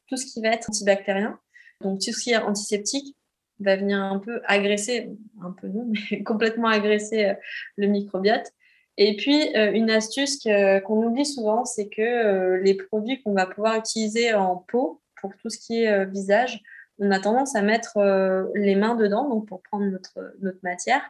tout 0.07 0.15
ce 0.15 0.25
qui 0.25 0.41
va 0.41 0.49
être 0.49 0.69
antibactérien. 0.69 1.39
Donc 1.81 1.99
tout 1.99 2.11
ce 2.11 2.23
qui 2.23 2.31
est 2.31 2.37
antiseptique 2.37 3.15
va 3.59 3.75
venir 3.75 3.97
un 3.97 4.19
peu 4.19 4.41
agresser, 4.45 5.09
un 5.41 5.51
peu 5.51 5.67
non, 5.67 5.87
mais 6.11 6.23
complètement 6.23 6.67
agresser 6.67 7.33
le 7.77 7.87
microbiote. 7.87 8.51
Et 8.97 9.17
puis, 9.17 9.51
une 9.53 9.89
astuce 9.89 10.39
qu'on 10.43 11.05
oublie 11.05 11.25
souvent, 11.25 11.65
c'est 11.65 11.89
que 11.89 12.55
les 12.63 12.75
produits 12.75 13.21
qu'on 13.21 13.33
va 13.33 13.45
pouvoir 13.45 13.75
utiliser 13.75 14.33
en 14.33 14.55
peau 14.55 15.01
pour 15.19 15.35
tout 15.37 15.49
ce 15.49 15.57
qui 15.57 15.83
est 15.83 16.05
visage, 16.05 16.61
on 16.99 17.11
a 17.11 17.19
tendance 17.19 17.55
à 17.55 17.61
mettre 17.61 17.97
euh, 17.97 18.45
les 18.55 18.75
mains 18.75 18.95
dedans 18.95 19.27
donc 19.29 19.47
pour 19.47 19.61
prendre 19.61 19.85
notre, 19.85 20.35
notre 20.41 20.59
matière. 20.63 21.01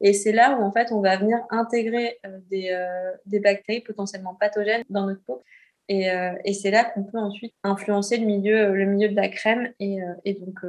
Et 0.00 0.12
c'est 0.12 0.32
là 0.32 0.56
où 0.56 0.62
en 0.62 0.72
fait 0.72 0.92
on 0.92 1.00
va 1.00 1.16
venir 1.16 1.38
intégrer 1.50 2.18
euh, 2.26 2.38
des, 2.50 2.70
euh, 2.70 3.12
des, 3.26 3.40
bactéries 3.40 3.80
potentiellement 3.80 4.34
pathogènes 4.34 4.84
dans 4.88 5.06
notre 5.06 5.22
peau. 5.22 5.42
Et, 5.88 6.06
et 6.44 6.52
c'est 6.52 6.70
là 6.70 6.84
qu'on 6.84 7.02
peut 7.02 7.18
ensuite 7.18 7.52
influencer 7.64 8.16
le 8.16 8.24
milieu, 8.24 8.72
le 8.76 8.84
milieu 8.84 9.08
de 9.08 9.16
la 9.16 9.26
crème 9.26 9.72
et, 9.80 9.98
et 10.24 10.34
donc 10.34 10.60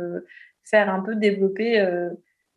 faire 0.63 0.89
un 0.89 0.99
peu 0.99 1.13
développer 1.13 1.79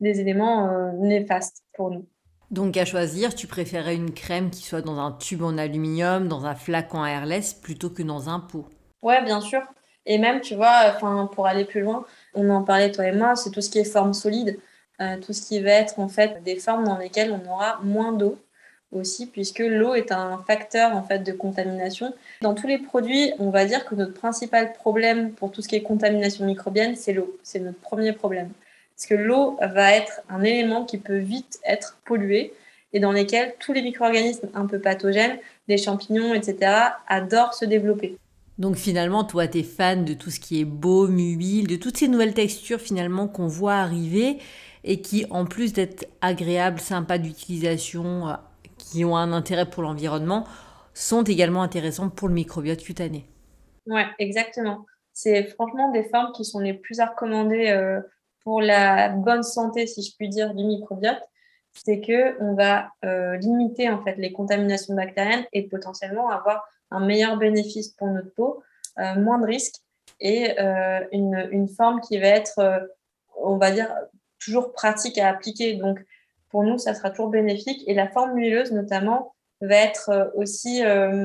des 0.01 0.21
éléments 0.21 0.95
néfastes 0.95 1.63
pour 1.75 1.91
nous. 1.91 2.09
Donc 2.51 2.79
à 2.79 2.87
choisir, 2.87 3.35
tu 3.35 3.47
préférais 3.47 3.95
une 3.95 4.15
crème 4.15 4.49
qui 4.49 4.63
soit 4.63 4.81
dans 4.81 4.99
un 4.99 5.13
tube 5.13 5.43
en 5.43 5.59
aluminium, 5.59 6.27
dans 6.27 6.47
un 6.47 6.55
flacon 6.55 7.05
airless 7.05 7.53
plutôt 7.53 7.91
que 7.91 8.03
dans 8.03 8.31
un 8.31 8.41
pot? 8.41 8.67
Ouais, 9.03 9.23
bien 9.23 9.43
sûr. 9.43 9.61
Et 10.07 10.19
même, 10.19 10.41
tu 10.41 10.55
vois, 10.55 10.93
enfin, 10.95 11.31
pour 11.35 11.47
aller 11.47 11.65
plus 11.65 11.81
loin, 11.81 12.05
on 12.35 12.51
en 12.51 12.63
parlait 12.63 12.93
toi 12.93 13.07
et 13.07 13.13
moi, 13.13 13.37
c'est 13.37 13.51
tout 13.51 13.61
ce 13.61 13.71
qui 13.71 13.79
est 13.79 13.85
forme 13.85 14.15
solide, 14.15 14.59
euh, 15.01 15.17
tout 15.19 15.33
ce 15.33 15.43
qui 15.43 15.61
va 15.61 15.71
être 15.71 15.99
en 15.99 16.09
fait 16.09 16.43
des 16.43 16.57
formes 16.57 16.85
dans 16.85 16.99
lesquelles 16.99 17.33
on 17.33 17.51
aura 17.51 17.81
moins 17.83 18.13
d'eau 18.13 18.39
aussi, 18.93 19.27
puisque 19.27 19.61
l'eau 19.61 19.95
est 19.95 20.13
un 20.13 20.39
facteur 20.47 20.95
en 20.95 21.03
fait 21.03 21.21
de 21.21 21.33
contamination. 21.33 22.15
Dans 22.43 22.55
tous 22.55 22.67
les 22.67 22.79
produits, 22.79 23.33
on 23.39 23.51
va 23.51 23.65
dire 23.65 23.85
que 23.85 23.95
notre 23.95 24.15
principal 24.15 24.73
problème 24.73 25.33
pour 25.33 25.51
tout 25.51 25.63
ce 25.63 25.69
qui 25.69 25.77
est 25.77 25.83
contamination 25.83 26.45
microbienne, 26.45 26.95
c'est 26.97 27.13
l'eau. 27.13 27.37
C'est 27.43 27.59
notre 27.61 27.81
premier 27.81 28.13
problème. 28.13 28.51
Parce 28.97 29.07
que 29.07 29.15
l'eau 29.15 29.59
va 29.61 29.93
être 29.93 30.21
un 30.29 30.43
élément 30.43 30.85
qui 30.85 30.99
peut 30.99 31.19
vite 31.19 31.59
être 31.65 31.99
pollué 32.05 32.55
et 32.93 33.01
dans 33.01 33.11
lesquels 33.11 33.55
tous 33.59 33.73
les 33.73 33.83
micro-organismes 33.83 34.49
un 34.55 34.67
peu 34.67 34.79
pathogènes, 34.79 35.39
des 35.67 35.79
champignons, 35.79 36.33
etc., 36.33 36.73
adorent 37.09 37.55
se 37.55 37.65
développer. 37.65 38.17
Donc 38.59 38.77
finalement, 38.77 39.25
toi, 39.25 39.49
tu 39.49 39.59
es 39.59 39.63
fan 39.63 40.05
de 40.05 40.15
tout 40.15 40.31
ce 40.31 40.39
qui 40.39 40.61
est 40.61 40.65
baume, 40.65 41.19
huile, 41.19 41.67
de 41.67 41.77
toutes 41.77 41.97
ces 41.97 42.09
nouvelles 42.09 42.35
textures 42.35 42.81
finalement 42.81 43.27
qu'on 43.27 43.49
voit 43.49 43.75
arriver 43.75 44.39
et 44.85 45.01
qui, 45.01 45.27
en 45.31 45.45
plus 45.45 45.73
d'être 45.73 46.07
agréables, 46.21 46.79
sympas 46.79 47.19
d'utilisation, 47.19 48.29
euh, 48.29 48.35
qui 48.79 49.05
ont 49.05 49.17
un 49.17 49.33
intérêt 49.33 49.69
pour 49.69 49.83
l'environnement, 49.83 50.45
sont 50.93 51.25
également 51.25 51.63
intéressantes 51.63 52.15
pour 52.15 52.29
le 52.29 52.35
microbiote 52.35 52.83
cutané. 52.83 53.27
Ouais, 53.87 54.07
exactement. 54.19 54.87
C'est 55.13 55.45
franchement 55.45 55.91
des 55.91 56.05
formes 56.05 56.33
qui 56.33 56.45
sont 56.45 56.61
les 56.61 56.75
plus 56.75 57.01
recommandées 57.01 57.71
euh, 57.71 58.01
pour 58.45 58.61
la 58.61 59.09
bonne 59.09 59.43
santé, 59.43 59.87
si 59.87 60.03
je 60.03 60.15
puis 60.17 60.29
dire, 60.29 60.55
du 60.55 60.65
microbiote. 60.65 61.23
C'est 61.73 62.01
que 62.01 62.41
on 62.41 62.55
va 62.55 62.91
euh, 63.05 63.37
limiter 63.39 63.91
en 63.91 64.03
fait 64.05 64.15
les 64.17 64.33
contaminations 64.33 64.95
bactériennes 64.95 65.45
et 65.53 65.67
potentiellement 65.67 66.31
avoir 66.31 66.65
un 66.91 67.05
meilleur 67.05 67.37
bénéfice 67.37 67.89
pour 67.89 68.09
notre 68.09 68.33
peau, 68.35 68.63
euh, 68.99 69.17
moins 69.17 69.39
de 69.39 69.47
risques 69.47 69.81
et 70.21 70.59
euh, 70.61 71.01
une, 71.13 71.49
une, 71.51 71.69
forme 71.69 72.01
qui 72.01 72.19
va 72.19 72.29
être, 72.29 72.59
euh, 72.61 72.79
on 73.37 73.57
va 73.57 73.73
dire, 73.73 73.93
toujours 74.39 74.73
pratique 74.73 75.19
à 75.19 75.29
appliquer. 75.29 75.75
Donc, 75.75 75.99
pour 76.51 76.63
nous, 76.63 76.79
ça 76.79 76.95
sera 76.95 77.11
toujours 77.11 77.31
bénéfique. 77.31 77.83
Et 77.89 77.95
la 77.95 78.09
forme 78.09 78.37
huileuse, 78.37 78.71
notamment, 78.71 79.35
va 79.61 79.77
être 79.77 80.33
aussi 80.37 80.83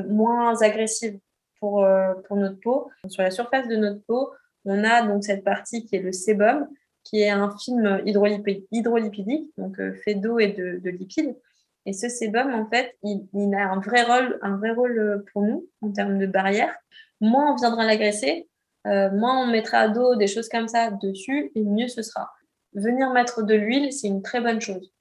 moins 0.07 0.59
agressive 0.61 1.19
pour, 1.59 1.85
pour 2.27 2.37
notre 2.37 2.59
peau. 2.59 2.89
Sur 3.07 3.21
la 3.21 3.29
surface 3.29 3.67
de 3.67 3.75
notre 3.75 4.01
peau, 4.05 4.31
on 4.65 4.83
a 4.83 5.05
donc 5.05 5.23
cette 5.23 5.43
partie 5.43 5.85
qui 5.85 5.97
est 5.97 6.01
le 6.01 6.13
sébum, 6.13 6.67
qui 7.03 7.21
est 7.21 7.29
un 7.29 7.55
film 7.57 8.01
hydrolipidique, 8.05 9.51
donc 9.57 9.77
fait 10.03 10.15
d'eau 10.15 10.39
et 10.39 10.47
de, 10.47 10.79
de 10.81 10.89
lipides. 10.89 11.35
Et 11.89 11.93
ce 11.93 12.07
sébum, 12.07 12.53
en 12.53 12.69
fait, 12.69 12.95
il, 13.01 13.55
a 13.55 13.71
un 13.71 13.79
vrai 13.79 14.03
rôle, 14.03 14.99
euh, 14.99 15.25
pour 15.33 15.41
nous 15.41 15.67
en 15.81 15.91
termes 15.91 16.19
de 16.19 16.27
barrière. 16.27 16.71
Moins 17.19 17.51
on 17.51 17.55
viendra 17.55 17.83
l'agresser, 17.83 18.47
euh, 18.85 19.09
moins 19.09 19.41
on 19.41 19.47
mettra 19.47 19.87
d'eau, 19.87 20.15
des 20.15 20.27
choses 20.27 20.49
comme 20.49 20.67
ça 20.67 20.91
dessus, 20.91 21.51
et 21.55 21.63
mieux 21.63 21.87
ce 21.87 22.03
sera. 22.03 22.29
Venir 22.73 23.09
mettre 23.09 23.41
de 23.41 23.55
l'huile, 23.55 23.91
c'est 23.91 24.07
une 24.07 24.21
très 24.21 24.39
bonne 24.39 24.61
chose. 24.61 24.93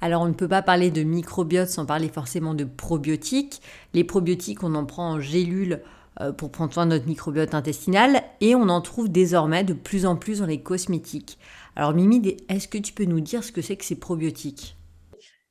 Alors 0.00 0.22
on 0.22 0.28
ne 0.28 0.34
peut 0.34 0.48
pas 0.48 0.62
parler 0.62 0.90
de 0.90 1.02
microbiote 1.02 1.68
sans 1.68 1.86
parler 1.86 2.08
forcément 2.08 2.54
de 2.54 2.64
probiotiques. 2.64 3.60
Les 3.92 4.04
probiotiques, 4.04 4.62
on 4.62 4.74
en 4.74 4.86
prend 4.86 5.10
en 5.10 5.20
gélule 5.20 5.82
euh, 6.20 6.32
pour 6.32 6.50
prendre 6.50 6.72
soin 6.72 6.86
de 6.86 6.90
notre 6.90 7.06
microbiote 7.06 7.54
intestinal 7.54 8.22
et 8.40 8.54
on 8.54 8.68
en 8.68 8.80
trouve 8.80 9.10
désormais 9.10 9.64
de 9.64 9.74
plus 9.74 10.06
en 10.06 10.16
plus 10.16 10.40
dans 10.40 10.46
les 10.46 10.62
cosmétiques. 10.62 11.38
Alors 11.76 11.94
Mimi, 11.94 12.36
est-ce 12.48 12.68
que 12.68 12.78
tu 12.78 12.92
peux 12.92 13.04
nous 13.04 13.20
dire 13.20 13.44
ce 13.44 13.52
que 13.52 13.62
c'est 13.62 13.76
que 13.76 13.84
ces 13.84 13.98
probiotiques? 13.98 14.76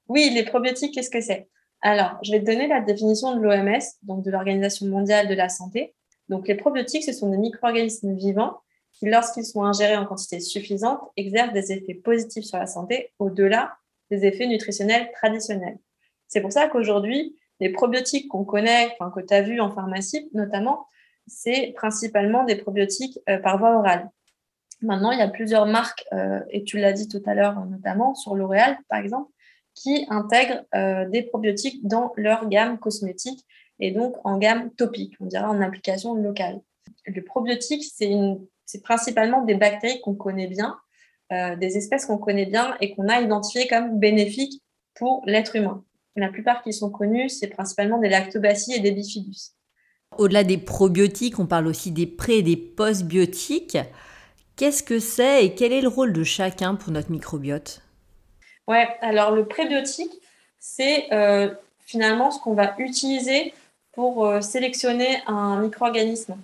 Oui, 0.08 0.32
les 0.34 0.44
probiotiques, 0.44 0.96
qu'est-ce 0.96 1.12
que 1.12 1.22
c'est? 1.22 1.48
Alors, 1.82 2.18
je 2.24 2.32
vais 2.32 2.42
te 2.42 2.46
donner 2.46 2.68
la 2.68 2.82
définition 2.82 3.36
de 3.38 3.42
l'OMS, 3.42 3.80
donc 4.04 4.24
de 4.24 4.32
l'Organisation 4.32 4.88
mondiale 4.88 5.30
de 5.30 5.34
la 5.34 5.48
santé. 5.48 5.96
Donc 6.28 6.48
les 6.48 6.56
probiotiques, 6.56 7.04
ce 7.04 7.14
sont 7.14 7.30
des 7.30 7.38
micro-organismes 7.38 8.14
vivants 8.16 8.58
qui, 8.94 9.06
lorsqu'ils 9.06 9.46
sont 9.46 9.64
ingérés 9.64 9.96
en 9.96 10.06
quantité 10.06 10.40
suffisante, 10.40 11.00
exercent 11.16 11.54
des 11.54 11.72
effets 11.72 11.94
positifs 11.94 12.44
sur 12.44 12.58
la 12.58 12.66
santé 12.66 13.14
au-delà 13.20 13.78
des 14.12 14.26
effets 14.26 14.48
nutritionnels 14.48 15.12
traditionnels. 15.12 15.78
C'est 16.28 16.42
pour 16.42 16.52
ça 16.52 16.68
qu'aujourd'hui, 16.68 17.36
Les 17.62 17.70
probiotiques 17.70 18.30
qu'on 18.30 18.46
connaît, 18.46 18.88
enfin, 18.94 19.12
que 19.12 19.20
tu 19.20 19.34
as 19.34 19.42
vu 19.42 19.60
en 19.60 19.70
pharmacie 19.70 20.30
notamment, 20.34 20.88
c'est 21.28 21.74
principalement 21.76 22.46
des 22.46 22.56
probiotiques 22.56 23.20
euh, 23.28 23.38
par 23.38 23.58
voie 23.58 23.78
orale. 23.78 24.10
Maintenant, 24.82 25.12
il 25.12 25.20
y 25.20 25.22
a 25.22 25.28
plusieurs 25.28 25.66
marques, 25.66 26.06
euh, 26.14 26.40
et 26.52 26.64
tu 26.64 26.78
l'as 26.78 26.94
dit 26.94 27.10
tout 27.10 27.22
à 27.26 27.34
l'heure 27.34 27.66
notamment, 27.66 28.16
sur 28.16 28.36
L'Oréal 28.36 28.78
par 28.88 29.00
exemple, 29.00 29.30
qui 29.76 30.06
intègrent 30.10 30.64
euh, 30.74 31.08
des 31.10 31.22
probiotiques 31.22 31.86
dans 31.86 32.14
leur 32.16 32.48
gamme 32.48 32.80
cosmétique 32.80 33.46
et 33.80 33.92
donc 33.92 34.16
en 34.24 34.38
gamme 34.38 34.72
topique, 34.72 35.16
on 35.20 35.26
dirait 35.26 35.44
en 35.44 35.62
application 35.62 36.16
locale. 36.16 36.62
Le 37.06 37.22
probiotique, 37.24 37.84
c'est 37.84 38.82
principalement 38.84 39.44
des 39.44 39.56
bactéries 39.56 40.02
qu'on 40.02 40.16
connaît 40.16 40.48
bien, 40.48 40.78
des 41.32 41.78
espèces 41.78 42.08
qu'on 42.08 42.18
connaît 42.18 42.48
bien 42.48 42.76
et 42.82 42.96
qu'on 42.96 43.08
a 43.08 43.22
identifiées 43.22 43.68
comme 43.68 44.00
bénéfiques 44.00 44.64
pour 44.96 45.22
l'être 45.26 45.56
humain. 45.56 45.84
La 46.16 46.30
plupart 46.30 46.64
qui 46.64 46.74
sont 46.74 46.90
connus, 46.90 47.30
c'est 47.30 47.48
principalement 47.48 48.00
des 48.00 48.10
lactobacilles 48.10 48.76
et 48.76 48.80
des 48.80 48.92
bifidus. 48.92 49.54
Au-delà 50.18 50.44
des 50.44 50.58
probiotiques, 50.58 51.40
on 51.40 51.46
parle 51.46 51.68
aussi 51.68 51.92
des 51.92 52.08
pré 52.08 52.38
et 52.38 52.44
des 52.44 52.58
postbiotiques. 52.58 53.78
Qu'est-ce 54.56 54.84
que 54.84 55.00
c'est 55.00 55.46
et 55.46 55.56
quel 55.56 55.72
est 55.72 55.82
le 55.82 55.88
rôle 55.88 56.12
de 56.12 56.24
chacun 56.24 56.76
pour 56.76 56.92
notre 56.92 57.12
microbiote? 57.12 57.82
Ouais, 58.68 58.88
alors 59.02 59.32
le 59.32 59.46
prébiotique, 59.46 60.12
c'est 60.60 61.14
euh, 61.14 61.54
finalement 61.80 62.32
ce 62.32 62.40
qu'on 62.42 62.54
va 62.54 62.76
utiliser 62.80 63.54
pour 63.94 64.26
euh, 64.26 64.42
sélectionner 64.42 65.22
un 65.28 65.62
micro-organisme. 65.62 66.36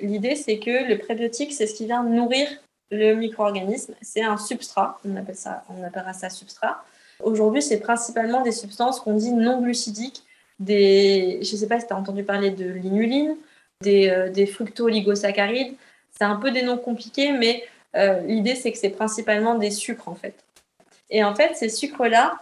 L'idée, 0.00 0.34
c'est 0.34 0.58
que 0.58 0.86
le 0.88 0.98
prébiotique, 0.98 1.52
c'est 1.52 1.66
ce 1.66 1.74
qui 1.74 1.86
vient 1.86 2.02
nourrir 2.02 2.48
le 2.94 3.14
micro-organisme. 3.14 3.94
C'est 4.02 4.22
un 4.22 4.36
substrat, 4.36 4.98
on, 5.04 5.16
appelle 5.16 5.36
ça, 5.36 5.64
on 5.68 5.82
appellera 5.84 6.12
ça 6.12 6.30
substrat. 6.30 6.84
Aujourd'hui, 7.22 7.62
c'est 7.62 7.80
principalement 7.80 8.42
des 8.42 8.52
substances 8.52 9.00
qu'on 9.00 9.14
dit 9.14 9.32
non 9.32 9.60
glucidiques, 9.60 10.22
des, 10.58 11.40
je 11.42 11.52
ne 11.52 11.58
sais 11.58 11.66
pas 11.66 11.80
si 11.80 11.86
tu 11.86 11.92
as 11.92 11.96
entendu 11.96 12.22
parler 12.22 12.50
de 12.50 12.64
l'inuline, 12.64 13.36
des, 13.80 14.08
euh, 14.08 14.30
des 14.30 14.46
fructo-oligosaccharides. 14.46 15.74
C'est 16.16 16.24
un 16.24 16.36
peu 16.36 16.50
des 16.50 16.62
noms 16.62 16.78
compliqués, 16.78 17.32
mais 17.32 17.64
euh, 17.96 18.20
l'idée, 18.20 18.54
c'est 18.54 18.72
que 18.72 18.78
c'est 18.78 18.90
principalement 18.90 19.56
des 19.56 19.70
sucres, 19.70 20.08
en 20.08 20.14
fait. 20.14 20.34
Et 21.10 21.22
en 21.24 21.34
fait, 21.34 21.54
ces 21.54 21.68
sucres-là, 21.68 22.38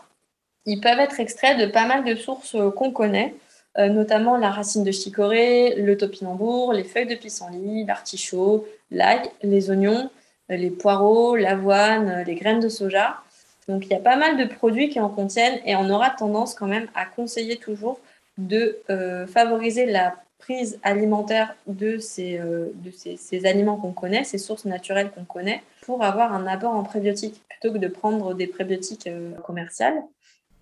ils 0.66 0.80
peuvent 0.80 1.00
être 1.00 1.20
extraits 1.20 1.58
de 1.58 1.66
pas 1.66 1.86
mal 1.86 2.04
de 2.04 2.14
sources 2.14 2.54
euh, 2.54 2.70
qu'on 2.70 2.90
connaît, 2.90 3.34
notamment 3.78 4.36
la 4.36 4.50
racine 4.50 4.84
de 4.84 4.92
chicorée, 4.92 5.76
le 5.76 5.96
topinambour, 5.96 6.74
les 6.74 6.84
feuilles 6.84 7.06
de 7.06 7.14
pissenlit, 7.14 7.86
l'artichaut, 7.86 8.68
l'ail, 8.90 9.22
les 9.42 9.70
oignons, 9.70 10.10
les 10.48 10.70
poireaux, 10.70 11.36
l'avoine, 11.36 12.22
les 12.26 12.34
graines 12.34 12.60
de 12.60 12.68
soja. 12.68 13.22
Donc 13.68 13.86
il 13.86 13.90
y 13.90 13.94
a 13.94 14.00
pas 14.00 14.16
mal 14.16 14.36
de 14.36 14.44
produits 14.52 14.88
qui 14.88 15.00
en 15.00 15.08
contiennent 15.08 15.60
et 15.64 15.76
on 15.76 15.88
aura 15.88 16.10
tendance 16.10 16.54
quand 16.54 16.66
même 16.66 16.88
à 16.94 17.06
conseiller 17.06 17.56
toujours 17.56 18.00
de 18.38 18.78
euh, 18.90 19.26
favoriser 19.26 19.86
la 19.86 20.16
prise 20.38 20.80
alimentaire 20.82 21.54
de, 21.68 21.98
ces, 21.98 22.38
euh, 22.38 22.72
de 22.74 22.90
ces, 22.90 23.46
aliments 23.46 23.76
qu'on 23.76 23.92
connaît, 23.92 24.24
ces 24.24 24.38
sources 24.38 24.64
naturelles 24.64 25.12
qu'on 25.14 25.24
connaît, 25.24 25.62
pour 25.82 26.02
avoir 26.02 26.32
un 26.32 26.46
apport 26.46 26.74
en 26.74 26.82
prébiotiques 26.82 27.40
plutôt 27.48 27.72
que 27.72 27.78
de 27.78 27.86
prendre 27.86 28.34
des 28.34 28.48
prébiotiques 28.48 29.06
euh, 29.06 29.32
commerciales. 29.46 30.02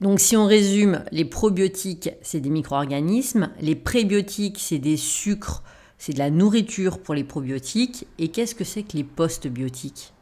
Donc 0.03 0.21
si 0.21 0.37
on 0.37 0.47
résume, 0.47 1.05
les 1.13 1.25
probiotiques, 1.25 2.11
c'est 2.23 2.41
des 2.41 2.51
micro-organismes, 2.51 3.51
les 3.61 3.75
prébiotiques, 3.75 4.59
c'est 4.59 4.79
des 4.79 4.97
sucres, 4.97 5.63
c'est 6.01 6.15
de 6.15 6.19
la 6.19 6.31
nourriture 6.31 6.99
pour 6.99 7.15
les 7.15 7.25
probiotiques, 7.25 8.07
et 8.19 8.29
qu'est-ce 8.29 8.55
que 8.55 8.65
c'est 8.65 8.83
que 8.83 8.97
les 8.97 9.05
postbiotiques? 9.05 10.15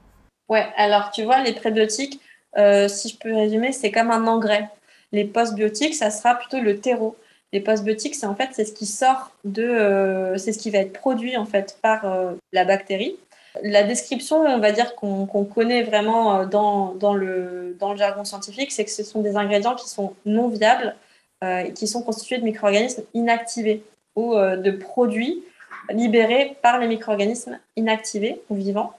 Ouais, 0.48 0.66
alors 0.76 1.12
tu 1.12 1.22
vois, 1.22 1.40
les 1.40 1.52
prébiotiques, 1.52 2.20
euh, 2.58 2.88
si 2.88 3.08
je 3.08 3.16
peux 3.16 3.32
résumer, 3.32 3.70
c'est 3.72 3.92
comme 3.92 4.10
un 4.10 4.26
engrais. 4.26 4.68
Les 5.12 5.24
postbiotiques, 5.24 5.94
ça 5.94 6.10
sera 6.10 6.34
plutôt 6.34 6.60
le 6.60 6.80
terreau. 6.80 7.16
Les 7.52 7.60
postbiotiques, 7.60 8.16
c'est 8.16 8.26
en 8.26 8.34
fait 8.34 8.50
c'est 8.52 8.64
ce 8.64 8.72
qui 8.72 8.86
sort 8.86 9.30
de, 9.44 9.62
euh, 9.62 10.36
c'est 10.36 10.52
ce 10.52 10.58
qui 10.58 10.70
va 10.70 10.78
être 10.78 10.92
produit 10.92 11.36
en 11.36 11.46
fait 11.46 11.78
par 11.80 12.04
euh, 12.04 12.32
la 12.52 12.64
bactérie. 12.64 13.16
La 13.62 13.84
description, 13.84 14.40
on 14.40 14.58
va 14.58 14.72
dire 14.72 14.96
qu'on 14.96 15.26
connaît 15.44 15.82
vraiment 15.82 16.44
dans, 16.44 16.94
dans, 16.94 17.14
le, 17.14 17.76
dans 17.78 17.92
le 17.92 17.98
jargon 17.98 18.24
scientifique, 18.24 18.72
c'est 18.72 18.84
que 18.84 18.90
ce 18.90 19.02
sont 19.04 19.22
des 19.22 19.36
ingrédients 19.36 19.74
qui 19.74 19.88
sont 19.88 20.14
non 20.26 20.48
viables 20.48 20.94
et 21.42 21.72
qui 21.72 21.88
sont 21.88 22.02
constitués 22.02 22.38
de 22.38 22.44
micro-organismes 22.44 23.02
inactivés 23.14 23.82
ou 24.14 24.34
de 24.36 24.70
produits 24.70 25.42
libérés 25.90 26.56
par 26.62 26.78
les 26.78 26.86
micro-organismes 26.86 27.58
inactivés 27.76 28.40
ou 28.50 28.54
vivants. 28.54 28.94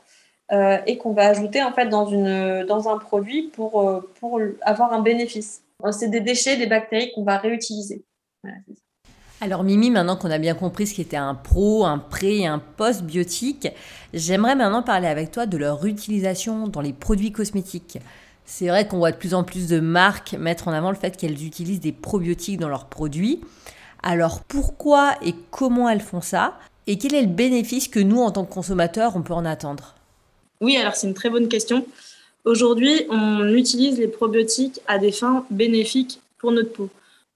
Euh, 0.52 0.80
et 0.88 0.97
qu'on 0.97 1.13
va 1.13 1.28
ajouter 1.28 1.62
en 1.62 1.71
fait 1.71 1.89
dans, 1.89 2.08
une, 2.08 2.65
dans 2.65 2.89
un 2.89 2.97
produit 2.97 3.52
pour, 3.54 3.88
euh, 3.88 4.12
pour 4.19 4.41
avoir 4.62 4.93
un 4.93 4.99
bénéfice. 4.99 5.62
C'est 5.91 6.10
des 6.10 6.21
déchets, 6.21 6.58
des 6.58 6.65
bactéries 6.65 7.12
qu'on 7.13 7.23
va 7.23 7.38
réutiliser. 7.38 8.04
alors 9.41 9.63
Mimi, 9.63 9.91
maintenant 9.91 10.15
qu'on 10.15 10.32
a 10.32 10.39
bien 10.39 10.56
compris 10.56 10.88
ce 10.88 10.95
qu'était 10.95 11.17
un 11.17 11.36
pro, 11.36 11.86
un 11.86 11.99
pré 11.99 12.39
et 12.39 12.47
un 12.47 12.58
post-biotique, 12.58 13.67
j'aimerais 14.12 14.56
maintenant 14.56 14.82
parler 14.82 15.08
avec 15.08 15.30
toi 15.30 15.45
de 15.45 15.56
leur 15.56 15.86
utilisation 15.86 16.67
dans 16.67 16.82
les 16.82 16.93
produits 16.93 17.32
cosmétiques. 17.32 17.99
C'est 18.43 18.69
vrai 18.69 18.88
qu'on 18.88 18.97
voit 18.97 19.12
de 19.12 19.17
plus 19.17 19.36
en 19.36 19.43
plus 19.43 19.67
de 19.67 19.80
marques 19.80 20.34
mettre 20.34 20.67
en 20.67 20.73
avant 20.73 20.89
le 20.89 20.97
fait 20.97 21.15
qu'elles 21.15 21.45
utilisent 21.45 21.80
des 21.80 21.91
probiotiques 21.91 22.60
dans 22.60 22.69
leurs 22.69 22.88
produits. 22.88 23.41
Alors 24.02 24.39
pourquoi 24.39 25.13
et 25.23 25.36
comment 25.52 25.88
elles 25.88 26.02
font 26.02 26.21
ça? 26.21 26.58
Et 26.88 26.98
quel 26.98 27.13
est 27.13 27.22
le 27.22 27.28
bénéfice 27.28 27.88
que 27.88 28.00
nous, 28.00 28.20
en 28.20 28.32
tant 28.32 28.46
que 28.46 28.54
consommateurs, 28.54 29.13
on 29.15 29.22
peut 29.22 29.34
en 29.34 29.46
attendre? 29.46 29.96
Oui, 30.62 30.76
alors 30.78 30.96
c'est 30.96 31.08
une 31.08 31.13
très 31.13 31.30
bonne 31.30 31.48
question. 31.48 31.86
Aujourd'hui, 32.46 33.06
on 33.10 33.48
utilise 33.48 34.00
les 34.00 34.08
probiotiques 34.08 34.80
à 34.88 34.98
des 34.98 35.12
fins 35.12 35.46
bénéfiques 35.50 36.22
pour 36.38 36.52
notre 36.52 36.72
peau. 36.72 36.89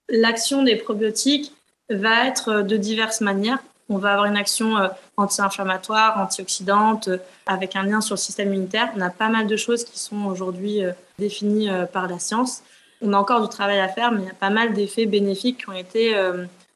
L'action 0.08 0.62
des 0.62 0.76
probiotiques 0.76 1.52
va 1.90 2.26
être 2.26 2.62
de 2.62 2.76
diverses 2.76 3.20
manières. 3.20 3.58
On 3.88 3.98
va 3.98 4.12
avoir 4.12 4.26
une 4.26 4.36
action 4.36 4.78
euh, 4.78 4.88
anti-inflammatoire, 5.16 6.18
antioxydante, 6.18 7.08
euh, 7.08 7.18
avec 7.46 7.76
un 7.76 7.82
lien 7.82 8.00
sur 8.00 8.14
le 8.14 8.20
système 8.20 8.48
immunitaire. 8.48 8.90
On 8.96 9.00
a 9.02 9.10
pas 9.10 9.28
mal 9.28 9.46
de 9.46 9.56
choses 9.56 9.84
qui 9.84 9.98
sont 9.98 10.24
aujourd'hui 10.24 10.82
euh, 10.82 10.92
définies 11.18 11.68
par 11.92 12.08
la 12.08 12.18
science. 12.18 12.62
On 13.02 13.12
a 13.12 13.18
encore 13.18 13.42
du 13.42 13.48
travail 13.48 13.80
à 13.80 13.88
faire, 13.88 14.10
mais 14.10 14.22
il 14.22 14.26
y 14.26 14.30
a 14.30 14.34
pas 14.34 14.50
mal 14.50 14.72
d'effets 14.72 15.06
bénéfiques 15.06 15.58
qui 15.58 15.68
ont 15.68 15.74
été 15.74 16.14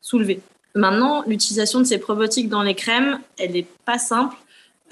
soulevés. 0.00 0.40
Maintenant, 0.74 1.22
l'utilisation 1.26 1.80
de 1.80 1.84
ces 1.84 1.98
probiotiques 1.98 2.48
dans 2.48 2.62
les 2.62 2.74
crèmes, 2.74 3.20
elle 3.38 3.52
n'est 3.52 3.66
pas 3.84 3.98
simple 3.98 4.36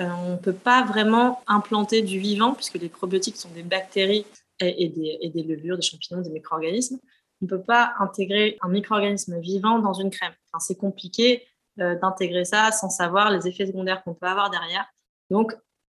euh, 0.00 0.08
on 0.26 0.32
ne 0.32 0.36
peut 0.36 0.52
pas 0.52 0.84
vraiment 0.84 1.42
implanter 1.46 2.02
du 2.02 2.18
vivant, 2.18 2.52
puisque 2.52 2.74
les 2.74 2.88
probiotiques 2.88 3.36
sont 3.36 3.48
des 3.50 3.62
bactéries 3.62 4.26
et, 4.60 4.88
des, 4.88 5.42
levures, 5.42 5.76
des 5.76 5.82
champignons, 5.82 6.20
des 6.20 6.30
micro-organismes. 6.30 6.98
On 7.40 7.46
ne 7.46 7.48
peut 7.48 7.62
pas 7.62 7.94
intégrer 7.98 8.58
un 8.62 8.68
micro-organisme 8.68 9.38
vivant 9.40 9.78
dans 9.78 9.92
une 9.94 10.10
crème. 10.10 10.32
c'est 10.58 10.76
compliqué 10.76 11.46
euh, 11.80 11.94
d'intégrer 11.96 12.44
ça 12.44 12.72
sans 12.72 12.88
savoir 12.88 13.30
les 13.30 13.46
effets 13.48 13.66
secondaires 13.66 14.02
qu'on 14.02 14.14
peut 14.14 14.26
avoir 14.26 14.50
derrière. 14.50 14.86
Donc, 15.30 15.54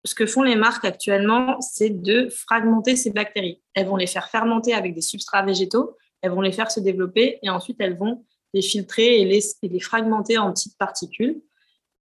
ce 0.04 0.14
que 0.14 0.26
font 0.26 0.42
les 0.42 0.56
marques 0.56 0.84
actuellement, 0.84 1.60
c'est 1.60 1.90
de 1.90 2.28
fragmenter 2.28 2.96
ces 2.96 3.10
bactéries. 3.10 3.62
Elles 3.74 3.86
vont 3.86 3.96
les 3.96 4.06
faire 4.06 4.28
fermenter 4.28 4.72
avec 4.72 4.94
des 4.94 5.00
substrats 5.00 5.42
végétaux, 5.42 5.96
elles 6.22 6.30
vont 6.30 6.40
les 6.42 6.52
faire 6.52 6.70
se 6.70 6.80
développer 6.80 7.38
et 7.42 7.50
ensuite 7.50 7.76
elles 7.80 7.96
vont 7.96 8.24
les 8.56 8.62
filtrer 8.62 9.20
et 9.20 9.24
les 9.62 9.80
fragmenter 9.80 10.38
en 10.38 10.52
petites 10.52 10.78
particules. 10.78 11.42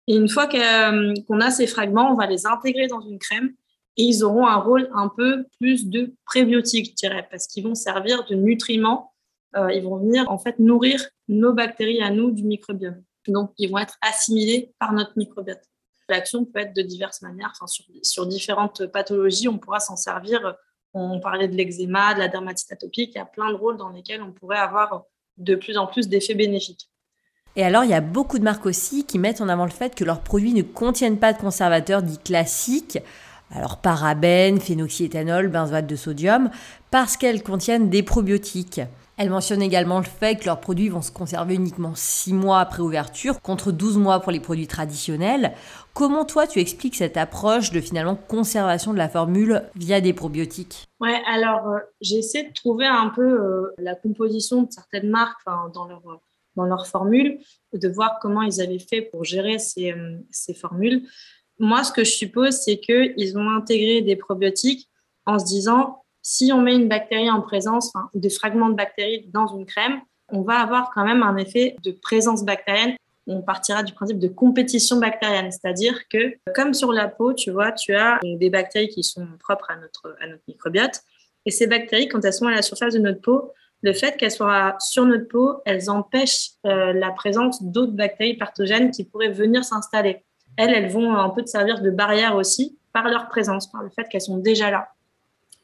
Et 0.07 0.15
une 0.15 0.27
fois 0.27 0.49
euh, 0.53 1.13
qu'on 1.27 1.39
a 1.39 1.51
ces 1.51 1.67
fragments, 1.67 2.11
on 2.11 2.15
va 2.15 2.27
les 2.27 2.45
intégrer 2.45 2.87
dans 2.87 3.01
une 3.01 3.17
crème 3.17 3.53
et 3.97 4.03
ils 4.03 4.23
auront 4.23 4.45
un 4.45 4.57
rôle 4.57 4.89
un 4.93 5.09
peu 5.09 5.45
plus 5.59 5.87
de 5.87 6.13
prébiotique, 6.25 6.91
je 6.91 6.95
dirais, 6.95 7.27
parce 7.31 7.47
qu'ils 7.47 7.63
vont 7.63 7.75
servir 7.75 8.25
de 8.25 8.35
nutriments. 8.35 9.13
Euh, 9.55 9.71
ils 9.71 9.83
vont 9.83 9.97
venir 9.97 10.29
en 10.29 10.37
fait 10.37 10.59
nourrir 10.59 11.01
nos 11.27 11.53
bactéries 11.53 12.01
à 12.01 12.09
nous 12.09 12.31
du 12.31 12.43
microbiome. 12.43 13.03
Donc, 13.27 13.53
ils 13.57 13.69
vont 13.69 13.77
être 13.77 13.97
assimilés 14.01 14.73
par 14.79 14.93
notre 14.93 15.13
microbiote. 15.17 15.61
L'action 16.09 16.43
peut 16.43 16.59
être 16.59 16.75
de 16.75 16.81
diverses 16.81 17.21
manières. 17.21 17.51
Enfin, 17.55 17.67
sur, 17.67 17.85
sur 18.01 18.25
différentes 18.27 18.87
pathologies, 18.87 19.47
on 19.47 19.59
pourra 19.59 19.79
s'en 19.79 19.95
servir. 19.95 20.55
On 20.93 21.21
parlait 21.21 21.47
de 21.47 21.55
l'eczéma, 21.55 22.15
de 22.15 22.19
la 22.19 22.27
dermatite 22.27 22.71
atopique. 22.71 23.11
Il 23.13 23.17
y 23.17 23.21
a 23.21 23.25
plein 23.25 23.49
de 23.49 23.55
rôles 23.55 23.77
dans 23.77 23.89
lesquels 23.89 24.21
on 24.21 24.31
pourrait 24.33 24.57
avoir 24.57 25.05
de 25.37 25.55
plus 25.55 25.77
en 25.77 25.87
plus 25.87 26.07
d'effets 26.07 26.35
bénéfiques. 26.35 26.89
Et 27.55 27.63
alors, 27.63 27.83
il 27.83 27.89
y 27.89 27.95
a 27.95 28.01
beaucoup 28.01 28.39
de 28.39 28.43
marques 28.43 28.65
aussi 28.65 29.05
qui 29.05 29.19
mettent 29.19 29.41
en 29.41 29.49
avant 29.49 29.65
le 29.65 29.71
fait 29.71 29.93
que 29.93 30.03
leurs 30.03 30.21
produits 30.21 30.53
ne 30.53 30.61
contiennent 30.61 31.17
pas 31.17 31.33
de 31.33 31.39
conservateurs 31.39 32.01
dits 32.01 32.17
classiques, 32.17 32.99
alors 33.53 33.77
parabènes, 33.77 34.61
phénoxyéthanol, 34.61 35.49
benzoate 35.49 35.87
de 35.87 35.95
sodium, 35.97 36.49
parce 36.91 37.17
qu'elles 37.17 37.43
contiennent 37.43 37.89
des 37.89 38.03
probiotiques. 38.03 38.81
Elles 39.21 39.29
mentionnent 39.29 39.61
également 39.61 39.99
le 39.99 40.05
fait 40.05 40.35
que 40.35 40.45
leurs 40.45 40.59
produits 40.59 40.89
vont 40.89 41.03
se 41.03 41.11
conserver 41.11 41.53
uniquement 41.53 41.93
6 41.93 42.33
mois 42.33 42.59
après 42.59 42.81
ouverture, 42.81 43.39
contre 43.39 43.71
12 43.71 43.97
mois 43.97 44.19
pour 44.19 44.31
les 44.31 44.39
produits 44.39 44.65
traditionnels. 44.65 45.53
Comment 45.93 46.25
toi 46.25 46.47
tu 46.47 46.57
expliques 46.57 46.95
cette 46.95 47.17
approche 47.17 47.69
de 47.69 47.81
finalement 47.81 48.15
conservation 48.15 48.93
de 48.93 48.97
la 48.97 49.09
formule 49.09 49.61
via 49.75 50.01
des 50.01 50.13
probiotiques? 50.13 50.87
Ouais, 50.99 51.21
alors 51.27 51.67
euh, 51.67 51.77
j'ai 52.01 52.15
essayé 52.15 52.47
de 52.47 52.53
trouver 52.53 52.87
un 52.87 53.09
peu 53.09 53.21
euh, 53.21 53.75
la 53.77 53.93
composition 53.93 54.63
de 54.63 54.71
certaines 54.71 55.11
marques 55.11 55.45
dans 55.45 55.85
leur 55.85 56.01
dans 56.55 56.65
leur 56.65 56.87
formule, 56.87 57.39
de 57.73 57.89
voir 57.89 58.17
comment 58.19 58.41
ils 58.41 58.59
avaient 58.59 58.79
fait 58.79 59.03
pour 59.03 59.23
gérer 59.23 59.59
ces, 59.59 59.91
euh, 59.91 60.17
ces 60.31 60.55
formules. 60.55 61.03
Moi, 61.59 61.83
ce 61.83 61.91
que 61.91 62.03
je 62.03 62.09
suppose, 62.09 62.55
c'est 62.55 62.79
qu'ils 62.79 63.37
ont 63.37 63.49
intégré 63.51 64.01
des 64.01 64.15
probiotiques 64.15 64.89
en 65.27 65.37
se 65.37 65.45
disant, 65.45 66.00
si 66.21 66.51
on 66.53 66.61
met 66.61 66.75
une 66.75 66.87
bactérie 66.87 67.29
en 67.29 67.41
présence, 67.41 67.91
enfin, 67.93 68.09
des 68.13 68.29
fragments 68.29 68.69
de 68.69 68.75
bactéries 68.75 69.29
dans 69.33 69.47
une 69.47 69.65
crème, 69.65 70.01
on 70.29 70.41
va 70.41 70.59
avoir 70.59 70.91
quand 70.93 71.03
même 71.03 71.23
un 71.23 71.35
effet 71.37 71.75
de 71.83 71.91
présence 71.91 72.43
bactérienne. 72.43 72.95
On 73.27 73.41
partira 73.41 73.83
du 73.83 73.93
principe 73.93 74.19
de 74.19 74.27
compétition 74.27 74.97
bactérienne, 74.97 75.51
c'est-à-dire 75.51 76.07
que 76.09 76.35
comme 76.55 76.73
sur 76.73 76.91
la 76.91 77.07
peau, 77.07 77.33
tu 77.33 77.51
vois, 77.51 77.71
tu 77.71 77.93
as 77.95 78.19
des 78.23 78.49
bactéries 78.49 78.89
qui 78.89 79.03
sont 79.03 79.27
propres 79.39 79.69
à 79.69 79.75
notre, 79.75 80.15
à 80.21 80.27
notre 80.27 80.41
microbiote. 80.47 81.01
Et 81.45 81.51
ces 81.51 81.67
bactéries, 81.67 82.07
quand 82.07 82.23
elles 82.23 82.33
sont 82.33 82.47
à 82.47 82.51
la 82.51 82.61
surface 82.61 82.93
de 82.93 82.99
notre 82.99 83.21
peau, 83.21 83.51
le 83.81 83.93
fait 83.93 84.15
qu'elles 84.17 84.31
soient 84.31 84.75
sur 84.79 85.05
notre 85.05 85.27
peau, 85.27 85.61
elles 85.65 85.89
empêchent 85.89 86.51
euh, 86.65 86.93
la 86.93 87.11
présence 87.11 87.63
d'autres 87.63 87.93
bactéries 87.93 88.35
pathogènes 88.35 88.91
qui 88.91 89.03
pourraient 89.03 89.31
venir 89.31 89.63
s'installer. 89.63 90.23
Elles, 90.57 90.73
elles 90.73 90.91
vont 90.91 91.15
un 91.15 91.29
peu 91.29 91.45
servir 91.45 91.81
de 91.81 91.89
barrière 91.89 92.35
aussi 92.35 92.77
par 92.93 93.07
leur 93.07 93.27
présence, 93.27 93.71
par 93.71 93.81
le 93.81 93.89
fait 93.89 94.07
qu'elles 94.09 94.21
sont 94.21 94.37
déjà 94.37 94.69
là. 94.69 94.89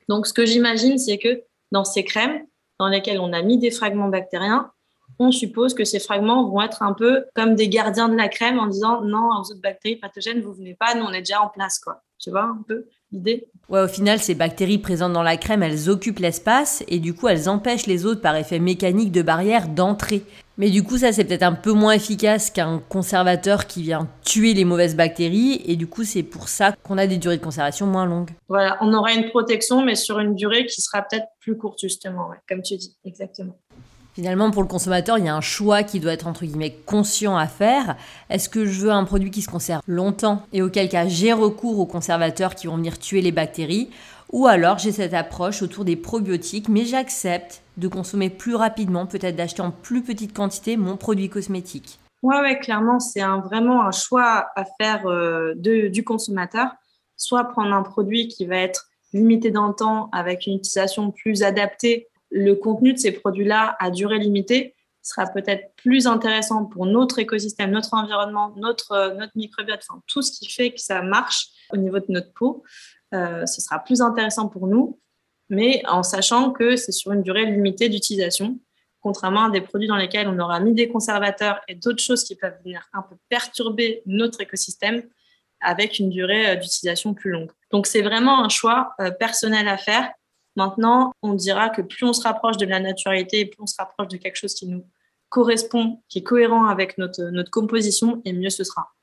Donc, 0.08 0.28
ce 0.28 0.34
que 0.34 0.46
j'imagine, 0.46 0.98
c'est 0.98 1.18
que 1.18 1.44
dans 1.72 1.84
ces 1.84 2.04
crèmes, 2.04 2.46
dans 2.80 2.88
lesquelles 2.88 3.20
on 3.20 3.34
a 3.34 3.42
mis 3.42 3.58
des 3.58 3.72
fragments 3.72 4.10
bactériens, 4.10 4.72
on 5.20 5.32
suppose 5.32 5.74
que 5.74 5.84
ces 5.84 6.00
fragments 6.00 6.48
vont 6.50 6.62
être 6.62 6.84
un 6.84 6.94
peu 6.94 7.26
comme 7.34 7.56
des 7.56 7.70
gardiens 7.70 8.10
de 8.10 8.16
la 8.16 8.28
crème 8.28 8.60
en 8.60 8.68
disant 8.68 9.02
non 9.02 9.30
aux 9.30 9.52
autres 9.52 9.62
bactéries 9.62 9.96
pathogènes, 9.96 10.42
vous 10.42 10.54
venez 10.54 10.76
pas, 10.76 10.96
nous 10.96 11.04
on 11.04 11.12
est 11.12 11.22
déjà 11.22 11.42
en 11.42 11.50
place, 11.50 11.80
quoi. 11.80 12.04
Tu 12.20 12.30
vois 12.30 12.44
un 12.44 12.64
peu 12.68 12.86
l'idée? 13.12 13.48
Ouais, 13.70 13.82
au 13.82 13.88
final, 13.88 14.20
ces 14.20 14.36
bactéries 14.36 14.80
présentes 14.80 15.14
dans 15.14 15.24
la 15.24 15.38
crème, 15.38 15.64
elles 15.64 15.90
occupent 15.90 16.20
l'espace 16.20 16.84
et 16.88 17.00
du 17.00 17.14
coup, 17.14 17.28
elles 17.28 17.48
empêchent 17.48 17.88
les 17.88 18.06
autres 18.06 18.22
par 18.22 18.36
effet 18.36 18.60
mécanique 18.60 19.12
de 19.12 19.22
barrière 19.22 19.68
d'entrer. 19.68 20.24
Mais 20.60 20.72
du 20.72 20.84
coup, 20.84 20.98
ça, 20.98 21.12
c'est 21.12 21.24
peut-être 21.24 21.44
un 21.44 21.54
peu 21.54 21.72
moins 21.72 21.92
efficace 21.92 22.50
qu'un 22.50 22.82
conservateur 22.90 23.68
qui 23.68 23.84
vient 23.84 24.08
tuer 24.26 24.56
les 24.56 24.66
mauvaises 24.66 24.96
bactéries. 24.96 25.62
Et 25.66 25.76
du 25.76 25.86
coup, 25.86 26.04
c'est 26.04 26.24
pour 26.24 26.50
ça 26.50 26.74
qu'on 26.84 26.98
a 26.98 27.06
des 27.06 27.18
durées 27.18 27.38
de 27.38 27.44
conservation 27.44 27.86
moins 27.86 28.08
longues. 28.08 28.32
Voilà, 28.50 28.78
on 28.82 28.92
aura 28.92 29.14
une 29.14 29.30
protection, 29.30 29.84
mais 29.84 29.94
sur 29.94 30.18
une 30.18 30.34
durée 30.34 30.66
qui 30.66 30.82
sera 30.82 31.04
peut-être 31.04 31.28
plus 31.40 31.58
courte, 31.58 31.80
justement, 31.80 32.30
comme 32.50 32.64
tu 32.64 32.76
dis, 32.76 32.96
exactement. 33.06 33.56
Finalement, 34.16 34.50
pour 34.50 34.64
le 34.64 34.68
consommateur, 34.68 35.20
il 35.20 35.26
y 35.26 35.30
a 35.30 35.36
un 35.36 35.42
choix 35.42 35.84
qui 35.84 36.00
doit 36.00 36.12
être 36.12 36.26
entre 36.26 36.44
guillemets 36.44 36.76
conscient 36.88 37.38
à 37.38 37.46
faire. 37.46 37.96
Est-ce 38.32 38.50
que 38.50 38.66
je 38.66 38.82
veux 38.82 38.92
un 38.92 39.04
produit 39.04 39.30
qui 39.30 39.44
se 39.44 39.48
conserve 39.48 39.84
longtemps 39.86 40.42
et 40.54 40.64
auquel 40.64 40.90
cas 40.90 41.08
j'ai 41.08 41.34
recours 41.34 41.78
aux 41.78 41.86
conservateurs 41.86 42.56
qui 42.56 42.66
vont 42.66 42.78
venir 42.78 42.98
tuer 42.98 43.22
les 43.22 43.32
bactéries? 43.32 43.92
Ou 44.32 44.48
alors 44.48 44.78
j'ai 44.78 44.92
cette 44.92 45.14
approche 45.14 45.62
autour 45.62 45.86
des 45.86 45.96
probiotiques, 45.96 46.70
mais 46.70 46.86
j'accepte 46.86 47.62
de 47.78 47.88
consommer 47.88 48.30
plus 48.30 48.56
rapidement, 48.56 49.06
peut-être 49.06 49.36
d'acheter 49.36 49.62
en 49.62 49.72
plus 49.72 50.04
petite 50.04 50.34
quantité 50.34 50.78
mon 50.78 50.98
produit 50.98 51.30
cosmétique. 51.30 52.00
Ouais, 52.24 52.40
ouais, 52.42 52.60
clairement, 52.60 53.00
c'est 53.00 53.22
vraiment 53.22 53.84
un 53.84 53.92
choix 53.92 54.50
à 54.56 54.66
faire 54.80 55.06
euh, 55.08 55.54
du 55.56 56.04
consommateur. 56.04 56.72
Soit 57.16 57.46
prendre 57.46 57.74
un 57.74 57.84
produit 57.84 58.28
qui 58.28 58.46
va 58.46 58.58
être 58.58 58.88
limité 59.14 59.52
dans 59.52 59.68
le 59.68 59.74
temps 59.74 60.10
avec 60.12 60.46
une 60.48 60.56
utilisation 60.56 61.12
plus 61.12 61.44
adaptée 61.44 62.08
le 62.30 62.54
contenu 62.56 62.94
de 62.94 62.98
ces 62.98 63.12
produits-là 63.12 63.76
à 63.80 63.90
durée 63.90 64.20
limitée 64.20 64.76
sera 65.02 65.26
peut-être 65.26 65.74
plus 65.78 66.06
intéressant 66.06 66.66
pour 66.66 66.86
notre 66.86 67.20
écosystème, 67.20 67.72
notre 67.72 67.94
environnement, 67.94 68.54
notre, 68.58 68.92
euh, 68.92 69.14
notre 69.14 69.32
microbiote, 69.36 69.80
enfin, 69.90 70.02
tout 70.06 70.22
ce 70.22 70.32
qui 70.32 70.50
fait 70.50 70.72
que 70.72 70.82
ça 70.82 71.02
marche 71.02 71.48
au 71.72 71.78
niveau 71.78 72.00
de 72.00 72.06
notre 72.10 72.34
peau. 72.34 72.64
Euh, 73.14 73.46
ce 73.46 73.62
sera 73.62 73.80
plus 73.80 74.02
intéressant 74.02 74.48
pour 74.48 74.68
nous, 74.68 75.00
mais 75.50 75.82
en 75.88 76.04
sachant 76.04 76.52
que 76.52 76.76
c'est 76.76 76.92
sur 76.92 77.12
une 77.12 77.24
durée 77.24 77.46
limitée 77.46 77.90
d'utilisation, 77.90 78.60
contrairement 79.02 79.46
à 79.46 79.50
des 79.50 79.62
produits 79.62 79.88
dans 79.88 79.96
lesquels 79.96 80.28
on 80.28 80.40
aura 80.40 80.60
mis 80.60 80.74
des 80.74 80.90
conservateurs 80.90 81.62
et 81.68 81.76
d'autres 81.76 82.04
choses 82.04 82.24
qui 82.24 82.36
peuvent 82.36 82.58
venir 82.64 82.88
un 82.94 83.02
peu 83.02 83.16
perturber 83.30 84.02
notre 84.06 84.42
écosystème 84.42 85.04
avec 85.62 86.00
une 86.00 86.10
durée 86.10 86.50
euh, 86.50 86.56
d'utilisation 86.56 87.14
plus 87.14 87.32
longue. 87.32 87.52
Donc 87.72 87.88
c'est 87.88 88.02
vraiment 88.02 88.44
un 88.44 88.50
choix 88.50 88.96
personnel 89.20 89.68
à 89.68 89.78
faire 89.78 90.10
Maintenant, 90.58 91.14
on 91.22 91.36
dira 91.36 91.70
que 91.70 91.84
plus 91.84 92.04
on 92.04 92.14
se 92.14 92.24
rapproche 92.24 92.58
de 92.58 92.66
la 92.66 92.80
naturalité, 92.80 93.46
plus 93.46 93.62
on 93.62 93.68
se 93.68 93.76
rapproche 93.78 94.08
de 94.08 94.18
quelque 94.18 94.38
chose 94.38 94.56
qui 94.56 94.66
nous 94.66 94.84
correspond, 95.30 96.02
qui 96.10 96.18
est 96.18 96.24
cohérent 96.24 96.66
avec 96.66 96.98
notre, 96.98 97.26
notre 97.26 97.52
composition, 97.52 98.24
et 98.26 98.34
mieux 98.34 98.50
ce 98.50 98.64
sera. 98.64 98.97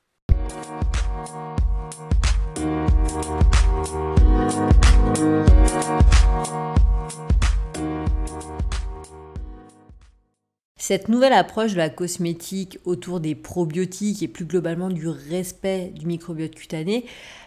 Cette 10.87 11.09
nouvelle 11.09 11.33
approche 11.33 11.71
de 11.71 11.77
la 11.77 11.89
cosmétique 11.89 12.77
autour 12.85 13.19
des 13.19 13.33
probiotiques 13.33 14.21
et 14.21 14.27
plus 14.27 14.45
globalement 14.45 14.91
du 14.91 15.07
respect 15.07 15.91
du 15.95 16.05
microbiote 16.05 16.53
cutané, 16.53 17.05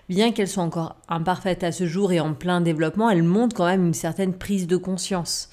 bien 0.08 0.32
qu'elle 0.32 0.48
soit 0.48 0.64
encore 0.64 0.96
imparfaite 1.08 1.62
à 1.62 1.70
ce 1.70 1.86
jour 1.86 2.10
et 2.10 2.18
en 2.18 2.34
plein 2.34 2.60
développement, 2.60 3.08
elle 3.08 3.22
montre 3.22 3.54
quand 3.54 3.66
même 3.66 3.86
une 3.86 3.94
certaine 3.94 4.34
prise 4.34 4.66
de 4.66 4.76
conscience. 4.76 5.50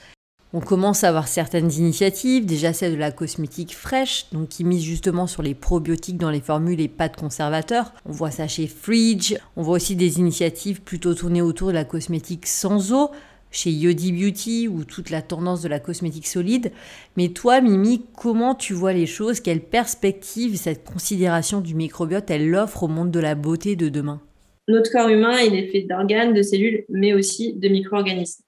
On 0.58 0.62
commence 0.62 1.04
à 1.04 1.10
avoir 1.10 1.28
certaines 1.28 1.70
initiatives, 1.70 2.46
déjà 2.46 2.72
celle 2.72 2.94
de 2.94 2.98
la 2.98 3.12
cosmétique 3.12 3.76
fraîche, 3.76 4.28
donc 4.32 4.48
qui 4.48 4.64
mise 4.64 4.84
justement 4.84 5.28
sur 5.28 5.44
les 5.44 5.54
probiotiques 5.54 6.18
dans 6.18 6.30
les 6.30 6.40
formules 6.40 6.80
et 6.80 6.88
pas 6.88 7.10
de 7.10 7.18
conservateurs. 7.18 7.92
On 8.06 8.14
voit 8.14 8.32
ça 8.32 8.48
chez 8.48 8.66
Fridge. 8.68 9.36
On 9.58 9.64
voit 9.64 9.76
aussi 9.76 9.98
des 9.98 10.18
initiatives 10.18 10.82
plutôt 10.82 11.14
tournées 11.14 11.42
autour 11.42 11.68
de 11.68 11.74
la 11.74 11.84
cosmétique 11.84 12.46
sans 12.46 12.94
eau, 12.94 13.12
chez 13.52 13.70
Yodi 13.70 14.14
Beauty 14.14 14.70
ou 14.70 14.86
toute 14.86 15.10
la 15.10 15.22
tendance 15.22 15.62
de 15.62 15.68
la 15.68 15.82
cosmétique 15.82 16.26
solide. 16.26 16.72
Mais 17.18 17.28
toi, 17.28 17.60
Mimi, 17.60 18.06
comment 18.16 18.56
tu 18.56 18.74
vois 18.74 18.94
les 18.94 19.08
choses? 19.08 19.42
Quelle 19.42 19.60
perspective 19.60 20.56
cette 20.56 20.86
considération 20.86 21.60
du 21.60 21.76
microbiote, 21.76 22.32
elle 22.32 22.56
offre 22.56 22.84
au 22.84 22.88
monde 22.88 23.12
de 23.12 23.20
la 23.20 23.36
beauté 23.36 23.76
de 23.76 23.90
demain? 23.90 24.22
Notre 24.70 24.90
corps 24.90 25.10
humain, 25.10 25.38
il 25.42 25.54
est 25.54 25.68
fait 25.68 25.82
d'organes, 25.82 26.34
de 26.34 26.42
cellules, 26.42 26.86
mais 26.88 27.14
aussi 27.14 27.56
de 27.56 27.68
micro-organismes. 27.68 28.44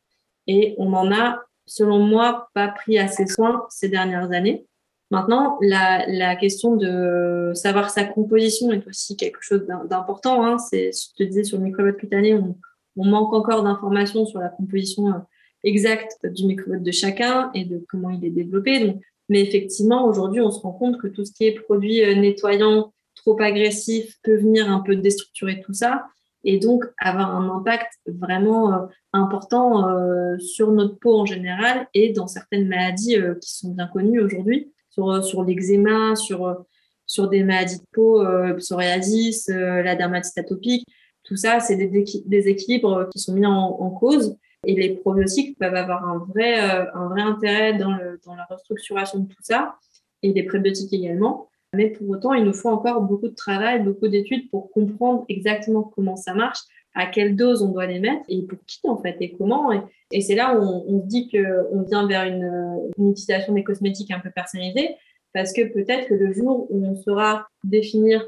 Et 0.48 0.74
on 0.78 0.94
en 0.94 1.12
a, 1.12 1.42
selon 1.68 2.00
moi, 2.00 2.50
pas 2.54 2.70
pris 2.70 2.98
assez 2.98 3.28
soin 3.28 3.66
ces 3.70 3.90
dernières 3.90 4.32
années. 4.32 4.66
Maintenant, 5.12 5.58
la, 5.62 6.36
question 6.36 6.76
de 6.76 7.52
savoir 7.54 7.90
sa 7.90 8.04
composition 8.04 8.72
est 8.72 8.86
aussi 8.88 9.16
quelque 9.16 9.40
chose 9.42 9.66
d'important. 9.90 10.44
Hein. 10.46 10.58
C'est, 10.58 10.92
je 10.92 11.16
te 11.16 11.24
disais, 11.24 11.44
sur 11.44 11.60
le 11.60 11.66
microbiote 11.66 11.98
cutané, 11.98 12.34
on, 12.34 12.56
manque 12.96 13.32
encore 13.32 13.62
d'informations 13.62 14.26
sur 14.26 14.40
la 14.40 14.50
composition 14.50 15.10
euh, 15.10 15.20
exacte 15.64 16.26
du 16.26 16.48
microbiote 16.48 16.82
de 16.82 16.92
chacun 16.92 17.52
et 17.54 17.64
de 17.64 17.86
comment 17.88 18.10
il 18.10 18.26
est 18.26 18.32
développé. 18.32 18.96
mais 19.30 19.42
effectivement, 19.42 20.06
aujourd'hui, 20.06 20.42
on 20.42 20.50
se 20.50 20.60
rend 20.60 20.72
compte 20.72 20.98
que 21.00 21.08
tout 21.08 21.24
ce 21.24 21.32
qui 21.32 21.46
est 21.46 21.52
produit 21.52 22.04
euh, 22.04 22.16
nettoyant, 22.16 22.92
trop 23.16 23.40
agressif, 23.40 24.18
peut 24.24 24.38
venir 24.38 24.70
un 24.70 24.80
peu 24.80 24.96
déstructurer 24.96 25.62
tout 25.62 25.74
ça 25.74 26.06
et 26.44 26.60
donc 26.60 26.86
avoir 26.98 27.36
un 27.36 27.50
impact 27.50 27.94
vraiment 28.06 28.74
euh, 28.74 28.86
important 29.14 29.88
sur 30.38 30.72
notre 30.72 31.00
peau 31.00 31.20
en 31.20 31.26
général 31.26 31.88
et 31.94 32.14
dans 32.14 32.28
certaines 32.28 32.68
maladies 32.68 33.18
qui 33.42 33.56
sont 33.56 33.74
bien 33.74 33.88
connues 33.88 34.22
aujourd'hui, 34.22 34.72
sur, 34.90 35.24
sur 35.24 35.44
l'eczéma, 35.44 36.16
sur, 36.16 36.66
sur 37.06 37.28
des 37.28 37.44
maladies 37.44 37.80
de 37.80 37.86
peau, 37.92 38.24
psoriasis, 38.58 39.48
la 39.50 39.96
dermatite 39.96 40.38
atopique. 40.38 40.86
Tout 41.24 41.36
ça, 41.36 41.60
c'est 41.60 41.76
des, 41.76 42.06
des, 42.26 42.48
équilibres 42.48 43.10
qui 43.10 43.20
sont 43.20 43.34
mis 43.34 43.46
en, 43.46 43.90
cause 43.90 44.38
et 44.66 44.76
les 44.76 44.96
probiotiques 44.96 45.58
peuvent 45.58 45.76
avoir 45.76 46.08
un 46.08 46.18
vrai, 46.20 46.60
euh, 46.60 46.86
un 46.94 47.08
vrai 47.10 47.22
intérêt 47.22 47.74
dans, 47.74 47.98
dans, 48.26 48.36
la 48.36 48.46
restructuration 48.46 49.20
de 49.20 49.28
tout 49.28 49.42
ça 49.42 49.76
et 50.24 50.34
les 50.34 50.44
prébiotiques 50.44 50.94
également. 50.94 51.50
Mais 51.74 51.90
pour 51.90 52.10
autant, 52.10 52.34
il 52.34 52.44
nous 52.44 52.54
faut 52.54 52.70
encore 52.70 53.02
beaucoup 53.02 53.28
de 53.28 53.36
travail, 53.36 53.84
beaucoup 53.84 54.08
d'études 54.08 54.50
pour 54.50 54.72
comprendre 54.72 55.26
exactement 55.30 55.84
comment 55.84 56.16
ça 56.16 56.34
marche, 56.34 56.60
à 56.94 57.06
quelle 57.06 57.36
dose 57.36 57.62
on 57.62 57.70
doit 57.70 57.86
les 57.86 58.00
mettre 58.00 58.24
et 58.28 58.42
pour 58.42 58.58
qui 58.66 58.80
en 58.86 58.98
fait 58.98 59.18
et 59.20 59.32
comment. 59.32 59.72
Et, 60.12 60.22
c'est 60.22 60.36
là 60.36 60.58
où 60.58 60.64
on, 60.64 61.02
se 61.02 61.08
dit 61.08 61.30
qu'on 61.30 61.84
vient 61.84 62.08
vers 62.08 62.24
une, 62.24 62.90
une 62.98 63.12
utilisation 63.12 63.54
des 63.54 63.64
cosmétiques 63.64 64.12
un 64.12 64.20
peu 64.20 64.32
personnalisée 64.32 64.96
parce 65.34 65.54
que 65.54 65.62
peut-être 65.72 66.08
que 66.08 66.16
le 66.16 66.34
jour 66.34 66.66
où 66.72 66.86
on 66.86 66.96
saura 66.96 67.48
définir 67.64 68.26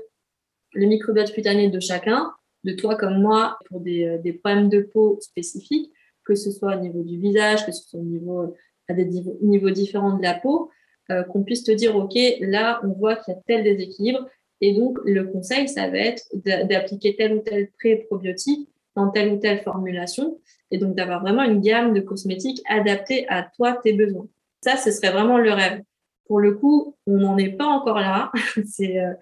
le 0.73 0.86
microbiote 0.86 1.32
cutané 1.32 1.69
de 1.69 1.80
chacun, 1.80 2.32
de 2.63 2.73
toi 2.73 2.95
comme 2.95 3.21
moi 3.21 3.58
pour 3.65 3.80
des, 3.80 4.06
euh, 4.06 4.17
des, 4.19 4.34
problèmes 4.34 4.69
de 4.69 4.82
peau 4.82 5.17
spécifiques, 5.21 5.91
que 6.23 6.36
ce 6.36 6.52
soit 6.52 6.75
au 6.75 6.80
niveau 6.80 7.04
du 7.04 7.17
visage, 7.19 7.65
que 7.65 7.71
ce 7.71 7.84
soit 7.84 7.99
au 7.99 8.04
niveau, 8.04 8.56
à 8.88 8.93
des 8.93 9.06
niveaux 9.41 9.71
différents 9.71 10.17
de 10.17 10.21
la 10.21 10.36
peau, 10.36 10.69
euh, 11.12 11.24
qu'on 11.24 11.43
puisse 11.43 11.63
te 11.63 11.72
dire, 11.72 11.95
OK, 11.95 12.17
là, 12.39 12.80
on 12.84 12.89
voit 12.89 13.15
qu'il 13.15 13.34
y 13.34 13.38
a 13.38 13.39
tel 13.48 13.63
déséquilibre. 13.63 14.28
Et 14.62 14.74
donc, 14.74 14.98
le 15.06 15.26
conseil, 15.26 15.67
ça 15.67 15.89
va 15.89 15.98
être 15.98 16.24
d'appliquer 16.34 17.15
tel 17.15 17.36
ou 17.36 17.39
tel 17.39 17.69
pré-probiotique 17.80 18.69
dans 18.95 19.10
telle 19.10 19.34
ou 19.34 19.38
telle 19.38 19.62
formulation. 19.62 20.39
Et 20.72 20.78
donc, 20.78 20.95
d'avoir 20.95 21.22
vraiment 21.22 21.43
une 21.43 21.62
gamme 21.62 21.93
de 21.93 22.02
cosmétiques 22.02 22.62
adaptée 22.67 23.26
à 23.30 23.43
toi, 23.56 23.80
tes 23.82 23.93
besoins. 23.93 24.28
Ça, 24.62 24.76
ce 24.76 24.91
serait 24.91 25.12
vraiment 25.12 25.38
le 25.38 25.52
rêve. 25.52 25.82
Pour 26.28 26.39
le 26.39 26.54
coup, 26.54 26.95
on 27.08 27.17
n'en 27.17 27.38
est 27.38 27.54
pas 27.54 27.65
encore 27.65 28.00
là. 28.00 28.32
c'est 28.65 29.00
euh, 29.00 29.13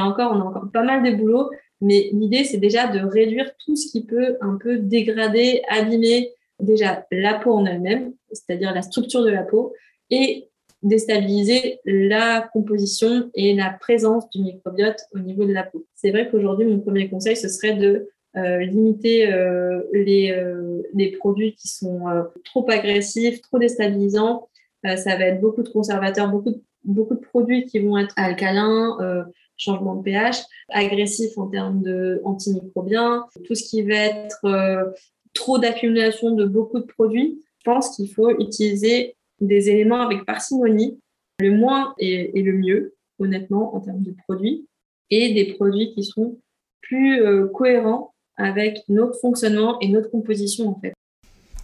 encore, 0.00 0.32
on 0.32 0.40
a 0.40 0.44
encore 0.44 0.70
pas 0.72 0.82
mal 0.82 1.02
de 1.02 1.16
boulot. 1.16 1.50
Mais 1.80 2.10
l'idée, 2.12 2.44
c'est 2.44 2.58
déjà 2.58 2.86
de 2.86 3.00
réduire 3.00 3.50
tout 3.64 3.76
ce 3.76 3.90
qui 3.90 4.04
peut 4.04 4.36
un 4.40 4.56
peu 4.56 4.78
dégrader, 4.78 5.62
abîmer 5.68 6.32
déjà 6.60 7.04
la 7.10 7.34
peau 7.34 7.52
en 7.52 7.66
elle-même, 7.66 8.14
c'est-à-dire 8.30 8.72
la 8.72 8.82
structure 8.82 9.22
de 9.24 9.30
la 9.30 9.42
peau, 9.42 9.74
et 10.10 10.48
déstabiliser 10.82 11.80
la 11.84 12.48
composition 12.52 13.30
et 13.34 13.54
la 13.54 13.70
présence 13.70 14.28
du 14.30 14.42
microbiote 14.42 15.00
au 15.14 15.20
niveau 15.20 15.44
de 15.44 15.52
la 15.52 15.62
peau. 15.62 15.86
C'est 15.94 16.10
vrai 16.10 16.28
qu'aujourd'hui, 16.28 16.66
mon 16.66 16.80
premier 16.80 17.08
conseil, 17.08 17.36
ce 17.36 17.48
serait 17.48 17.74
de 17.74 18.08
euh, 18.36 18.60
limiter 18.60 19.30
euh, 19.30 19.82
les, 19.92 20.30
euh, 20.30 20.82
les, 20.94 21.12
produits 21.12 21.54
qui 21.54 21.68
sont 21.68 22.00
trop 22.44 22.68
agressifs, 22.70 23.42
trop 23.42 23.58
déstabilisants, 23.58 24.48
ça 24.84 25.16
va 25.16 25.26
être 25.26 25.40
beaucoup 25.40 25.62
de 25.62 25.68
conservateurs, 25.68 26.28
beaucoup 26.28 26.50
de, 26.50 26.62
beaucoup 26.84 27.14
de 27.14 27.20
produits 27.20 27.66
qui 27.66 27.78
vont 27.78 27.98
être 27.98 28.14
alcalins, 28.16 29.26
changement 29.56 29.94
de 29.94 30.02
pH, 30.02 30.38
agressifs 30.70 31.38
en 31.38 31.46
termes 31.46 31.82
de 31.82 32.20
antimicrobiens, 32.24 33.26
tout 33.44 33.54
ce 33.54 33.62
qui 33.62 33.82
va 33.82 33.94
être 33.94 34.94
trop 35.34 35.58
d'accumulation 35.58 36.32
de 36.32 36.44
beaucoup 36.44 36.80
de 36.80 36.86
produits. 36.86 37.40
Je 37.58 37.70
pense 37.70 37.94
qu'il 37.94 38.12
faut 38.12 38.30
utiliser 38.40 39.14
des 39.46 39.68
éléments 39.70 40.00
avec 40.00 40.24
parcimonie. 40.24 40.98
Le 41.40 41.50
moins 41.50 41.94
est, 41.98 42.32
le 42.34 42.52
mieux, 42.52 42.94
honnêtement, 43.18 43.74
en 43.74 43.80
termes 43.80 44.02
de 44.02 44.14
produits, 44.26 44.66
et 45.10 45.34
des 45.34 45.54
produits 45.54 45.92
qui 45.94 46.04
sont 46.04 46.38
plus 46.80 47.22
euh, 47.22 47.48
cohérents 47.48 48.14
avec 48.36 48.78
notre 48.88 49.18
fonctionnement 49.20 49.78
et 49.80 49.88
notre 49.88 50.10
composition, 50.10 50.68
en 50.68 50.80
fait. 50.80 50.92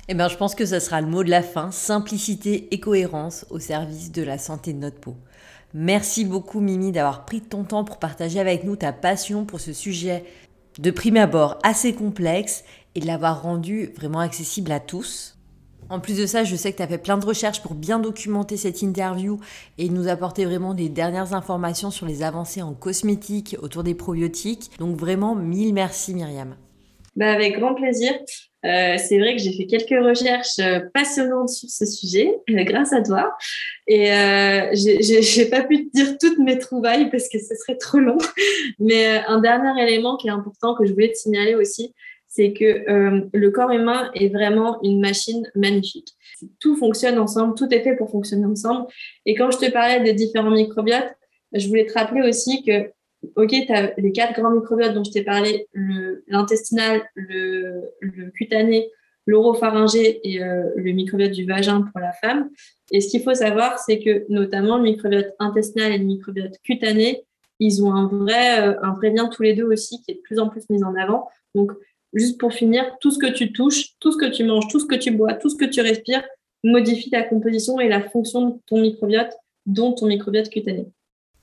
Eh 0.08 0.14
bien, 0.14 0.28
je 0.28 0.36
pense 0.36 0.54
que 0.54 0.64
ce 0.64 0.78
sera 0.78 1.00
le 1.00 1.06
mot 1.06 1.22
de 1.22 1.30
la 1.30 1.42
fin, 1.42 1.70
simplicité 1.70 2.68
et 2.72 2.80
cohérence 2.80 3.46
au 3.50 3.58
service 3.58 4.10
de 4.10 4.22
la 4.22 4.38
santé 4.38 4.72
de 4.72 4.78
notre 4.78 5.00
peau. 5.00 5.16
Merci 5.74 6.24
beaucoup 6.24 6.60
Mimi 6.60 6.92
d'avoir 6.92 7.26
pris 7.26 7.42
ton 7.42 7.64
temps 7.64 7.84
pour 7.84 7.98
partager 7.98 8.40
avec 8.40 8.64
nous 8.64 8.76
ta 8.76 8.92
passion 8.92 9.44
pour 9.44 9.60
ce 9.60 9.74
sujet 9.74 10.24
de 10.78 10.90
prime 10.90 11.18
abord 11.18 11.58
assez 11.62 11.94
complexe 11.94 12.64
et 12.94 13.00
de 13.00 13.06
l'avoir 13.06 13.42
rendu 13.42 13.90
vraiment 13.96 14.20
accessible 14.20 14.72
à 14.72 14.80
tous. 14.80 15.37
En 15.90 16.00
plus 16.00 16.18
de 16.18 16.26
ça, 16.26 16.44
je 16.44 16.54
sais 16.54 16.72
que 16.72 16.76
tu 16.76 16.82
as 16.82 16.86
fait 16.86 16.98
plein 16.98 17.16
de 17.16 17.24
recherches 17.24 17.62
pour 17.62 17.74
bien 17.74 17.98
documenter 17.98 18.56
cette 18.58 18.82
interview 18.82 19.40
et 19.78 19.88
nous 19.88 20.08
apporter 20.08 20.44
vraiment 20.44 20.74
des 20.74 20.90
dernières 20.90 21.32
informations 21.32 21.90
sur 21.90 22.04
les 22.04 22.22
avancées 22.22 22.60
en 22.60 22.74
cosmétique 22.74 23.56
autour 23.62 23.84
des 23.84 23.94
probiotiques. 23.94 24.70
Donc 24.78 24.96
vraiment, 24.96 25.34
mille 25.34 25.72
merci 25.72 26.14
Myriam. 26.14 26.56
Bah 27.16 27.32
avec 27.32 27.58
grand 27.58 27.74
plaisir. 27.74 28.12
Euh, 28.64 28.96
c'est 28.98 29.18
vrai 29.18 29.36
que 29.36 29.42
j'ai 29.42 29.52
fait 29.52 29.66
quelques 29.66 30.04
recherches 30.04 30.58
euh, 30.60 30.80
passionnantes 30.92 31.48
sur 31.48 31.68
ce 31.68 31.86
sujet, 31.86 32.34
euh, 32.50 32.64
grâce 32.64 32.92
à 32.92 33.02
toi. 33.02 33.36
Et 33.86 34.12
euh, 34.12 34.70
j'ai 34.74 35.46
pas 35.46 35.62
pu 35.62 35.88
te 35.88 35.96
dire 35.96 36.18
toutes 36.20 36.38
mes 36.38 36.58
trouvailles 36.58 37.08
parce 37.10 37.28
que 37.28 37.38
ce 37.38 37.54
serait 37.54 37.76
trop 37.76 37.98
long. 37.98 38.18
Mais 38.78 39.22
un 39.26 39.40
dernier 39.40 39.82
élément 39.82 40.16
qui 40.16 40.28
est 40.28 40.32
important 40.32 40.74
que 40.74 40.84
je 40.84 40.92
voulais 40.92 41.10
te 41.10 41.16
signaler 41.16 41.54
aussi, 41.54 41.94
c'est 42.38 42.52
que 42.52 42.88
euh, 42.88 43.22
le 43.32 43.50
corps 43.50 43.72
humain 43.72 44.12
est 44.14 44.28
vraiment 44.28 44.80
une 44.84 45.00
machine 45.00 45.50
magnifique. 45.56 46.14
Tout 46.60 46.76
fonctionne 46.76 47.18
ensemble, 47.18 47.56
tout 47.56 47.66
est 47.74 47.82
fait 47.82 47.96
pour 47.96 48.12
fonctionner 48.12 48.46
ensemble. 48.46 48.86
Et 49.26 49.34
quand 49.34 49.50
je 49.50 49.58
te 49.58 49.68
parlais 49.72 50.00
des 50.04 50.12
différents 50.12 50.52
microbiotes, 50.52 51.12
je 51.52 51.66
voulais 51.66 51.84
te 51.84 51.94
rappeler 51.94 52.28
aussi 52.28 52.62
que, 52.62 52.92
OK, 53.34 53.48
tu 53.50 53.72
as 53.72 53.92
les 53.98 54.12
quatre 54.12 54.40
grands 54.40 54.52
microbiotes 54.52 54.94
dont 54.94 55.02
je 55.02 55.10
t'ai 55.10 55.24
parlé, 55.24 55.66
l'intestinal, 56.28 57.02
le, 57.16 57.90
cutané, 58.36 58.88
l'oropharyngé 59.26 60.20
et 60.22 60.40
euh, 60.40 60.62
le 60.76 60.92
microbiote 60.92 61.32
du 61.32 61.44
vagin 61.44 61.82
pour 61.82 62.00
la 62.00 62.12
femme. 62.12 62.50
Et 62.92 63.00
ce 63.00 63.08
qu'il 63.08 63.22
faut 63.24 63.34
savoir, 63.34 63.80
c'est 63.80 63.98
que 63.98 64.26
notamment 64.28 64.76
le 64.76 64.84
microbiote 64.84 65.34
intestinal 65.40 65.90
et 65.90 65.98
le 65.98 66.04
microbiote 66.04 66.54
cutané, 66.62 67.24
ils 67.58 67.82
ont 67.82 67.92
un 67.92 68.06
vrai, 68.06 68.60
euh, 68.60 68.80
un 68.80 68.92
vrai 68.92 69.10
lien 69.10 69.26
tous 69.26 69.42
les 69.42 69.54
deux 69.54 69.66
aussi 69.66 70.00
qui 70.02 70.12
est 70.12 70.14
de 70.14 70.20
plus 70.20 70.38
en 70.38 70.48
plus 70.48 70.70
mis 70.70 70.84
en 70.84 70.94
avant. 70.94 71.28
Donc, 71.56 71.72
Juste 72.14 72.38
pour 72.38 72.52
finir, 72.52 72.84
tout 73.00 73.10
ce 73.10 73.18
que 73.18 73.30
tu 73.32 73.52
touches, 73.52 73.98
tout 74.00 74.12
ce 74.12 74.16
que 74.16 74.30
tu 74.30 74.44
manges, 74.44 74.68
tout 74.68 74.80
ce 74.80 74.86
que 74.86 74.94
tu 74.94 75.10
bois, 75.10 75.34
tout 75.34 75.50
ce 75.50 75.56
que 75.56 75.64
tu 75.64 75.80
respires 75.80 76.22
modifie 76.64 77.10
la 77.10 77.22
composition 77.22 77.78
et 77.80 77.88
la 77.88 78.02
fonction 78.08 78.48
de 78.48 78.54
ton 78.66 78.80
microbiote, 78.80 79.32
dont 79.66 79.92
ton 79.92 80.06
microbiote 80.06 80.48
cutané. 80.48 80.86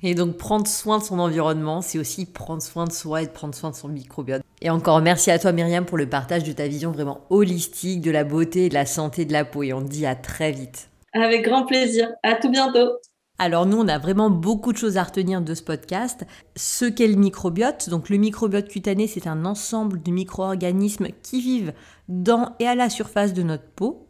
Et 0.04 0.14
donc 0.14 0.38
prendre 0.38 0.68
soin 0.68 1.00
de 1.00 1.04
son 1.04 1.20
environnement, 1.20 1.82
c'est 1.82 1.98
aussi 1.98 2.26
prendre 2.26 2.62
soin 2.62 2.86
de 2.86 2.92
soi 2.92 3.22
et 3.22 3.28
de 3.28 3.32
prendre 3.32 3.56
soin 3.56 3.72
de 3.72 3.76
son 3.76 3.88
microbiote. 3.88 4.44
Et 4.62 4.70
encore 4.70 5.02
merci 5.02 5.32
à 5.32 5.40
toi 5.40 5.52
Myriam 5.52 5.86
pour 5.86 5.98
le 5.98 6.10
partage 6.10 6.44
de 6.44 6.52
ta 6.52 6.68
vision 6.68 6.92
vraiment 6.92 7.22
holistique 7.30 8.02
de 8.02 8.12
la 8.12 8.24
beauté 8.24 8.66
et 8.66 8.70
de 8.70 8.74
la 8.74 8.86
santé 8.86 9.26
de 9.26 9.34
la 9.34 9.46
peau. 9.46 9.64
Et 9.64 9.74
on 9.74 9.82
te 9.82 9.90
dit 9.90 10.06
à 10.06 10.16
très 10.16 10.52
vite. 10.52 10.90
Avec 11.14 11.44
grand 11.44 11.66
plaisir. 11.66 12.12
À 12.24 12.36
tout 12.36 12.50
bientôt. 12.50 12.92
Alors 13.38 13.66
nous, 13.66 13.78
on 13.78 13.88
a 13.90 13.98
vraiment 13.98 14.30
beaucoup 14.30 14.72
de 14.72 14.78
choses 14.78 14.96
à 14.96 15.04
retenir 15.04 15.42
de 15.42 15.54
ce 15.54 15.62
podcast. 15.62 16.26
Ce 16.56 16.86
qu'est 16.86 17.08
le 17.08 17.16
microbiote. 17.16 17.90
Donc 17.90 18.10
le 18.10 18.18
microbiote 18.18 18.70
cutané, 18.70 19.08
c'est 19.08 19.28
un 19.28 19.44
ensemble 19.44 20.02
de 20.02 20.12
micro-organismes 20.12 21.08
qui 21.22 21.42
vivent 21.42 21.74
dans 22.08 22.56
et 22.60 22.68
à 22.68 22.76
la 22.76 22.90
surface 22.90 23.34
de 23.34 23.44
notre 23.44 23.68
peau. 23.76 24.08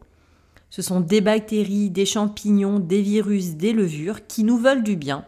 Ce 0.70 0.82
sont 0.82 1.00
des 1.00 1.20
bactéries, 1.20 1.90
des 1.90 2.06
champignons, 2.06 2.78
des 2.78 3.02
virus, 3.02 3.54
des 3.54 3.72
levures 3.72 4.26
qui 4.26 4.44
nous 4.44 4.58
veulent 4.58 4.84
du 4.84 4.94
bien. 4.94 5.24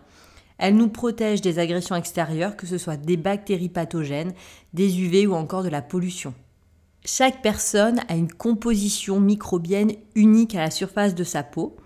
Elles 0.58 0.76
nous 0.76 0.88
protègent 0.88 1.40
des 1.40 1.58
agressions 1.58 1.94
extérieures, 1.94 2.56
que 2.56 2.66
ce 2.66 2.78
soit 2.78 2.96
des 2.96 3.16
bactéries 3.16 3.68
pathogènes, 3.68 4.32
des 4.74 5.00
UV 5.00 5.26
ou 5.26 5.34
encore 5.34 5.62
de 5.62 5.68
la 5.68 5.82
pollution. 5.82 6.34
Chaque 7.04 7.42
personne 7.42 8.00
a 8.08 8.16
une 8.16 8.32
composition 8.32 9.20
microbienne 9.20 9.92
unique 10.14 10.54
à 10.54 10.61
la 10.61 10.70
surface 10.70 11.14
de 11.14 11.24
sa 11.24 11.42
peau. 11.42 11.76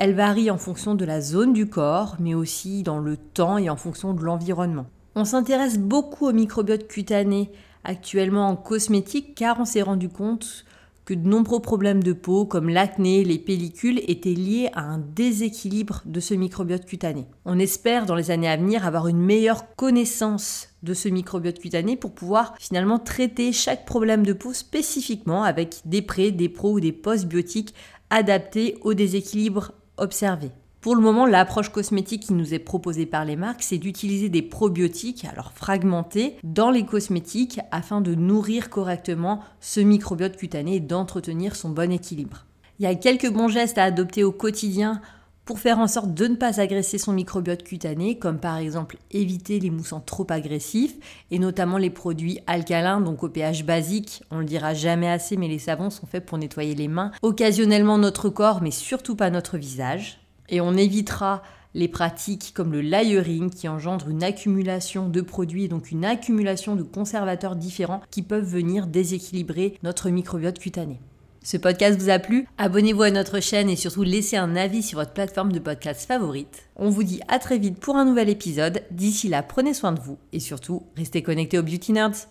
Elle 0.00 0.14
varie 0.14 0.50
en 0.50 0.56
fonction 0.56 0.94
de 0.94 1.04
la 1.04 1.20
zone 1.20 1.52
du 1.52 1.66
corps, 1.68 2.16
mais 2.18 2.32
aussi 2.32 2.82
dans 2.82 3.00
le 3.00 3.18
temps 3.18 3.58
et 3.58 3.68
en 3.68 3.76
fonction 3.76 4.14
de 4.14 4.24
l'environnement. 4.24 4.86
On 5.14 5.26
s'intéresse 5.26 5.78
beaucoup 5.78 6.26
au 6.26 6.32
microbiote 6.32 6.88
cutané 6.88 7.50
actuellement 7.84 8.48
en 8.48 8.56
cosmétique 8.56 9.34
car 9.34 9.60
on 9.60 9.66
s'est 9.66 9.82
rendu 9.82 10.08
compte 10.08 10.64
que 11.04 11.12
de 11.12 11.28
nombreux 11.28 11.60
problèmes 11.60 12.02
de 12.02 12.14
peau 12.14 12.46
comme 12.46 12.70
l'acné, 12.70 13.24
les 13.24 13.38
pellicules 13.38 14.00
étaient 14.08 14.30
liés 14.30 14.70
à 14.72 14.84
un 14.84 14.96
déséquilibre 14.96 16.00
de 16.06 16.20
ce 16.20 16.32
microbiote 16.32 16.86
cutané. 16.86 17.26
On 17.44 17.58
espère 17.58 18.06
dans 18.06 18.14
les 18.14 18.30
années 18.30 18.48
à 18.48 18.56
venir 18.56 18.86
avoir 18.86 19.06
une 19.06 19.20
meilleure 19.20 19.74
connaissance 19.76 20.68
de 20.82 20.94
ce 20.94 21.10
microbiote 21.10 21.58
cutané 21.58 21.98
pour 21.98 22.14
pouvoir 22.14 22.54
finalement 22.58 22.98
traiter 22.98 23.52
chaque 23.52 23.84
problème 23.84 24.24
de 24.24 24.32
peau 24.32 24.54
spécifiquement 24.54 25.42
avec 25.42 25.82
des 25.84 26.00
pré, 26.00 26.30
des 26.30 26.48
pros 26.48 26.72
ou 26.72 26.80
des 26.80 26.92
post-biotiques 26.92 27.74
adaptés 28.08 28.78
au 28.80 28.94
déséquilibre 28.94 29.72
observer. 30.00 30.50
Pour 30.80 30.96
le 30.96 31.02
moment, 31.02 31.26
l'approche 31.26 31.68
cosmétique 31.68 32.22
qui 32.22 32.32
nous 32.32 32.54
est 32.54 32.58
proposée 32.58 33.04
par 33.04 33.26
les 33.26 33.36
marques, 33.36 33.62
c'est 33.62 33.76
d'utiliser 33.76 34.30
des 34.30 34.40
probiotiques, 34.40 35.26
alors 35.26 35.52
fragmentés, 35.52 36.36
dans 36.42 36.70
les 36.70 36.86
cosmétiques 36.86 37.60
afin 37.70 38.00
de 38.00 38.14
nourrir 38.14 38.70
correctement 38.70 39.40
ce 39.60 39.80
microbiote 39.80 40.38
cutané 40.38 40.76
et 40.76 40.80
d'entretenir 40.80 41.54
son 41.54 41.68
bon 41.68 41.92
équilibre. 41.92 42.46
Il 42.78 42.84
y 42.84 42.86
a 42.86 42.94
quelques 42.94 43.30
bons 43.30 43.48
gestes 43.48 43.76
à 43.76 43.84
adopter 43.84 44.24
au 44.24 44.32
quotidien 44.32 45.02
pour 45.50 45.58
faire 45.58 45.80
en 45.80 45.88
sorte 45.88 46.14
de 46.14 46.28
ne 46.28 46.36
pas 46.36 46.60
agresser 46.60 46.96
son 46.96 47.12
microbiote 47.12 47.64
cutané, 47.64 48.20
comme 48.20 48.38
par 48.38 48.58
exemple 48.58 48.98
éviter 49.10 49.58
les 49.58 49.70
moussants 49.70 49.98
trop 49.98 50.24
agressifs, 50.30 50.94
et 51.32 51.40
notamment 51.40 51.76
les 51.76 51.90
produits 51.90 52.38
alcalins, 52.46 53.00
donc 53.00 53.24
au 53.24 53.28
pH 53.28 53.64
basique, 53.64 54.22
on 54.30 54.38
le 54.38 54.44
dira 54.44 54.74
jamais 54.74 55.10
assez, 55.10 55.36
mais 55.36 55.48
les 55.48 55.58
savons 55.58 55.90
sont 55.90 56.06
faits 56.06 56.24
pour 56.24 56.38
nettoyer 56.38 56.76
les 56.76 56.86
mains, 56.86 57.10
occasionnellement 57.22 57.98
notre 57.98 58.28
corps, 58.28 58.62
mais 58.62 58.70
surtout 58.70 59.16
pas 59.16 59.28
notre 59.30 59.58
visage. 59.58 60.20
Et 60.50 60.60
on 60.60 60.74
évitera 60.74 61.42
les 61.74 61.88
pratiques 61.88 62.52
comme 62.54 62.70
le 62.70 62.80
layering 62.80 63.50
qui 63.50 63.66
engendre 63.66 64.08
une 64.08 64.22
accumulation 64.22 65.08
de 65.08 65.20
produits 65.20 65.64
et 65.64 65.68
donc 65.68 65.90
une 65.90 66.04
accumulation 66.04 66.76
de 66.76 66.84
conservateurs 66.84 67.56
différents 67.56 68.02
qui 68.12 68.22
peuvent 68.22 68.48
venir 68.48 68.86
déséquilibrer 68.86 69.78
notre 69.82 70.10
microbiote 70.10 70.60
cutané. 70.60 71.00
Ce 71.42 71.56
podcast 71.56 71.98
vous 71.98 72.10
a 72.10 72.18
plu 72.18 72.46
Abonnez-vous 72.58 73.00
à 73.00 73.10
notre 73.10 73.40
chaîne 73.40 73.70
et 73.70 73.76
surtout 73.76 74.02
laissez 74.02 74.36
un 74.36 74.56
avis 74.56 74.82
sur 74.82 74.98
votre 74.98 75.14
plateforme 75.14 75.52
de 75.52 75.58
podcast 75.58 76.06
favorite. 76.06 76.64
On 76.76 76.90
vous 76.90 77.02
dit 77.02 77.22
à 77.28 77.38
très 77.38 77.56
vite 77.56 77.80
pour 77.80 77.96
un 77.96 78.04
nouvel 78.04 78.28
épisode. 78.28 78.82
D'ici 78.90 79.28
là, 79.28 79.42
prenez 79.42 79.72
soin 79.72 79.92
de 79.92 80.00
vous 80.00 80.18
et 80.34 80.40
surtout, 80.40 80.82
restez 80.98 81.22
connectés 81.22 81.58
aux 81.58 81.62
Beauty 81.62 81.92
Nerds. 81.92 82.28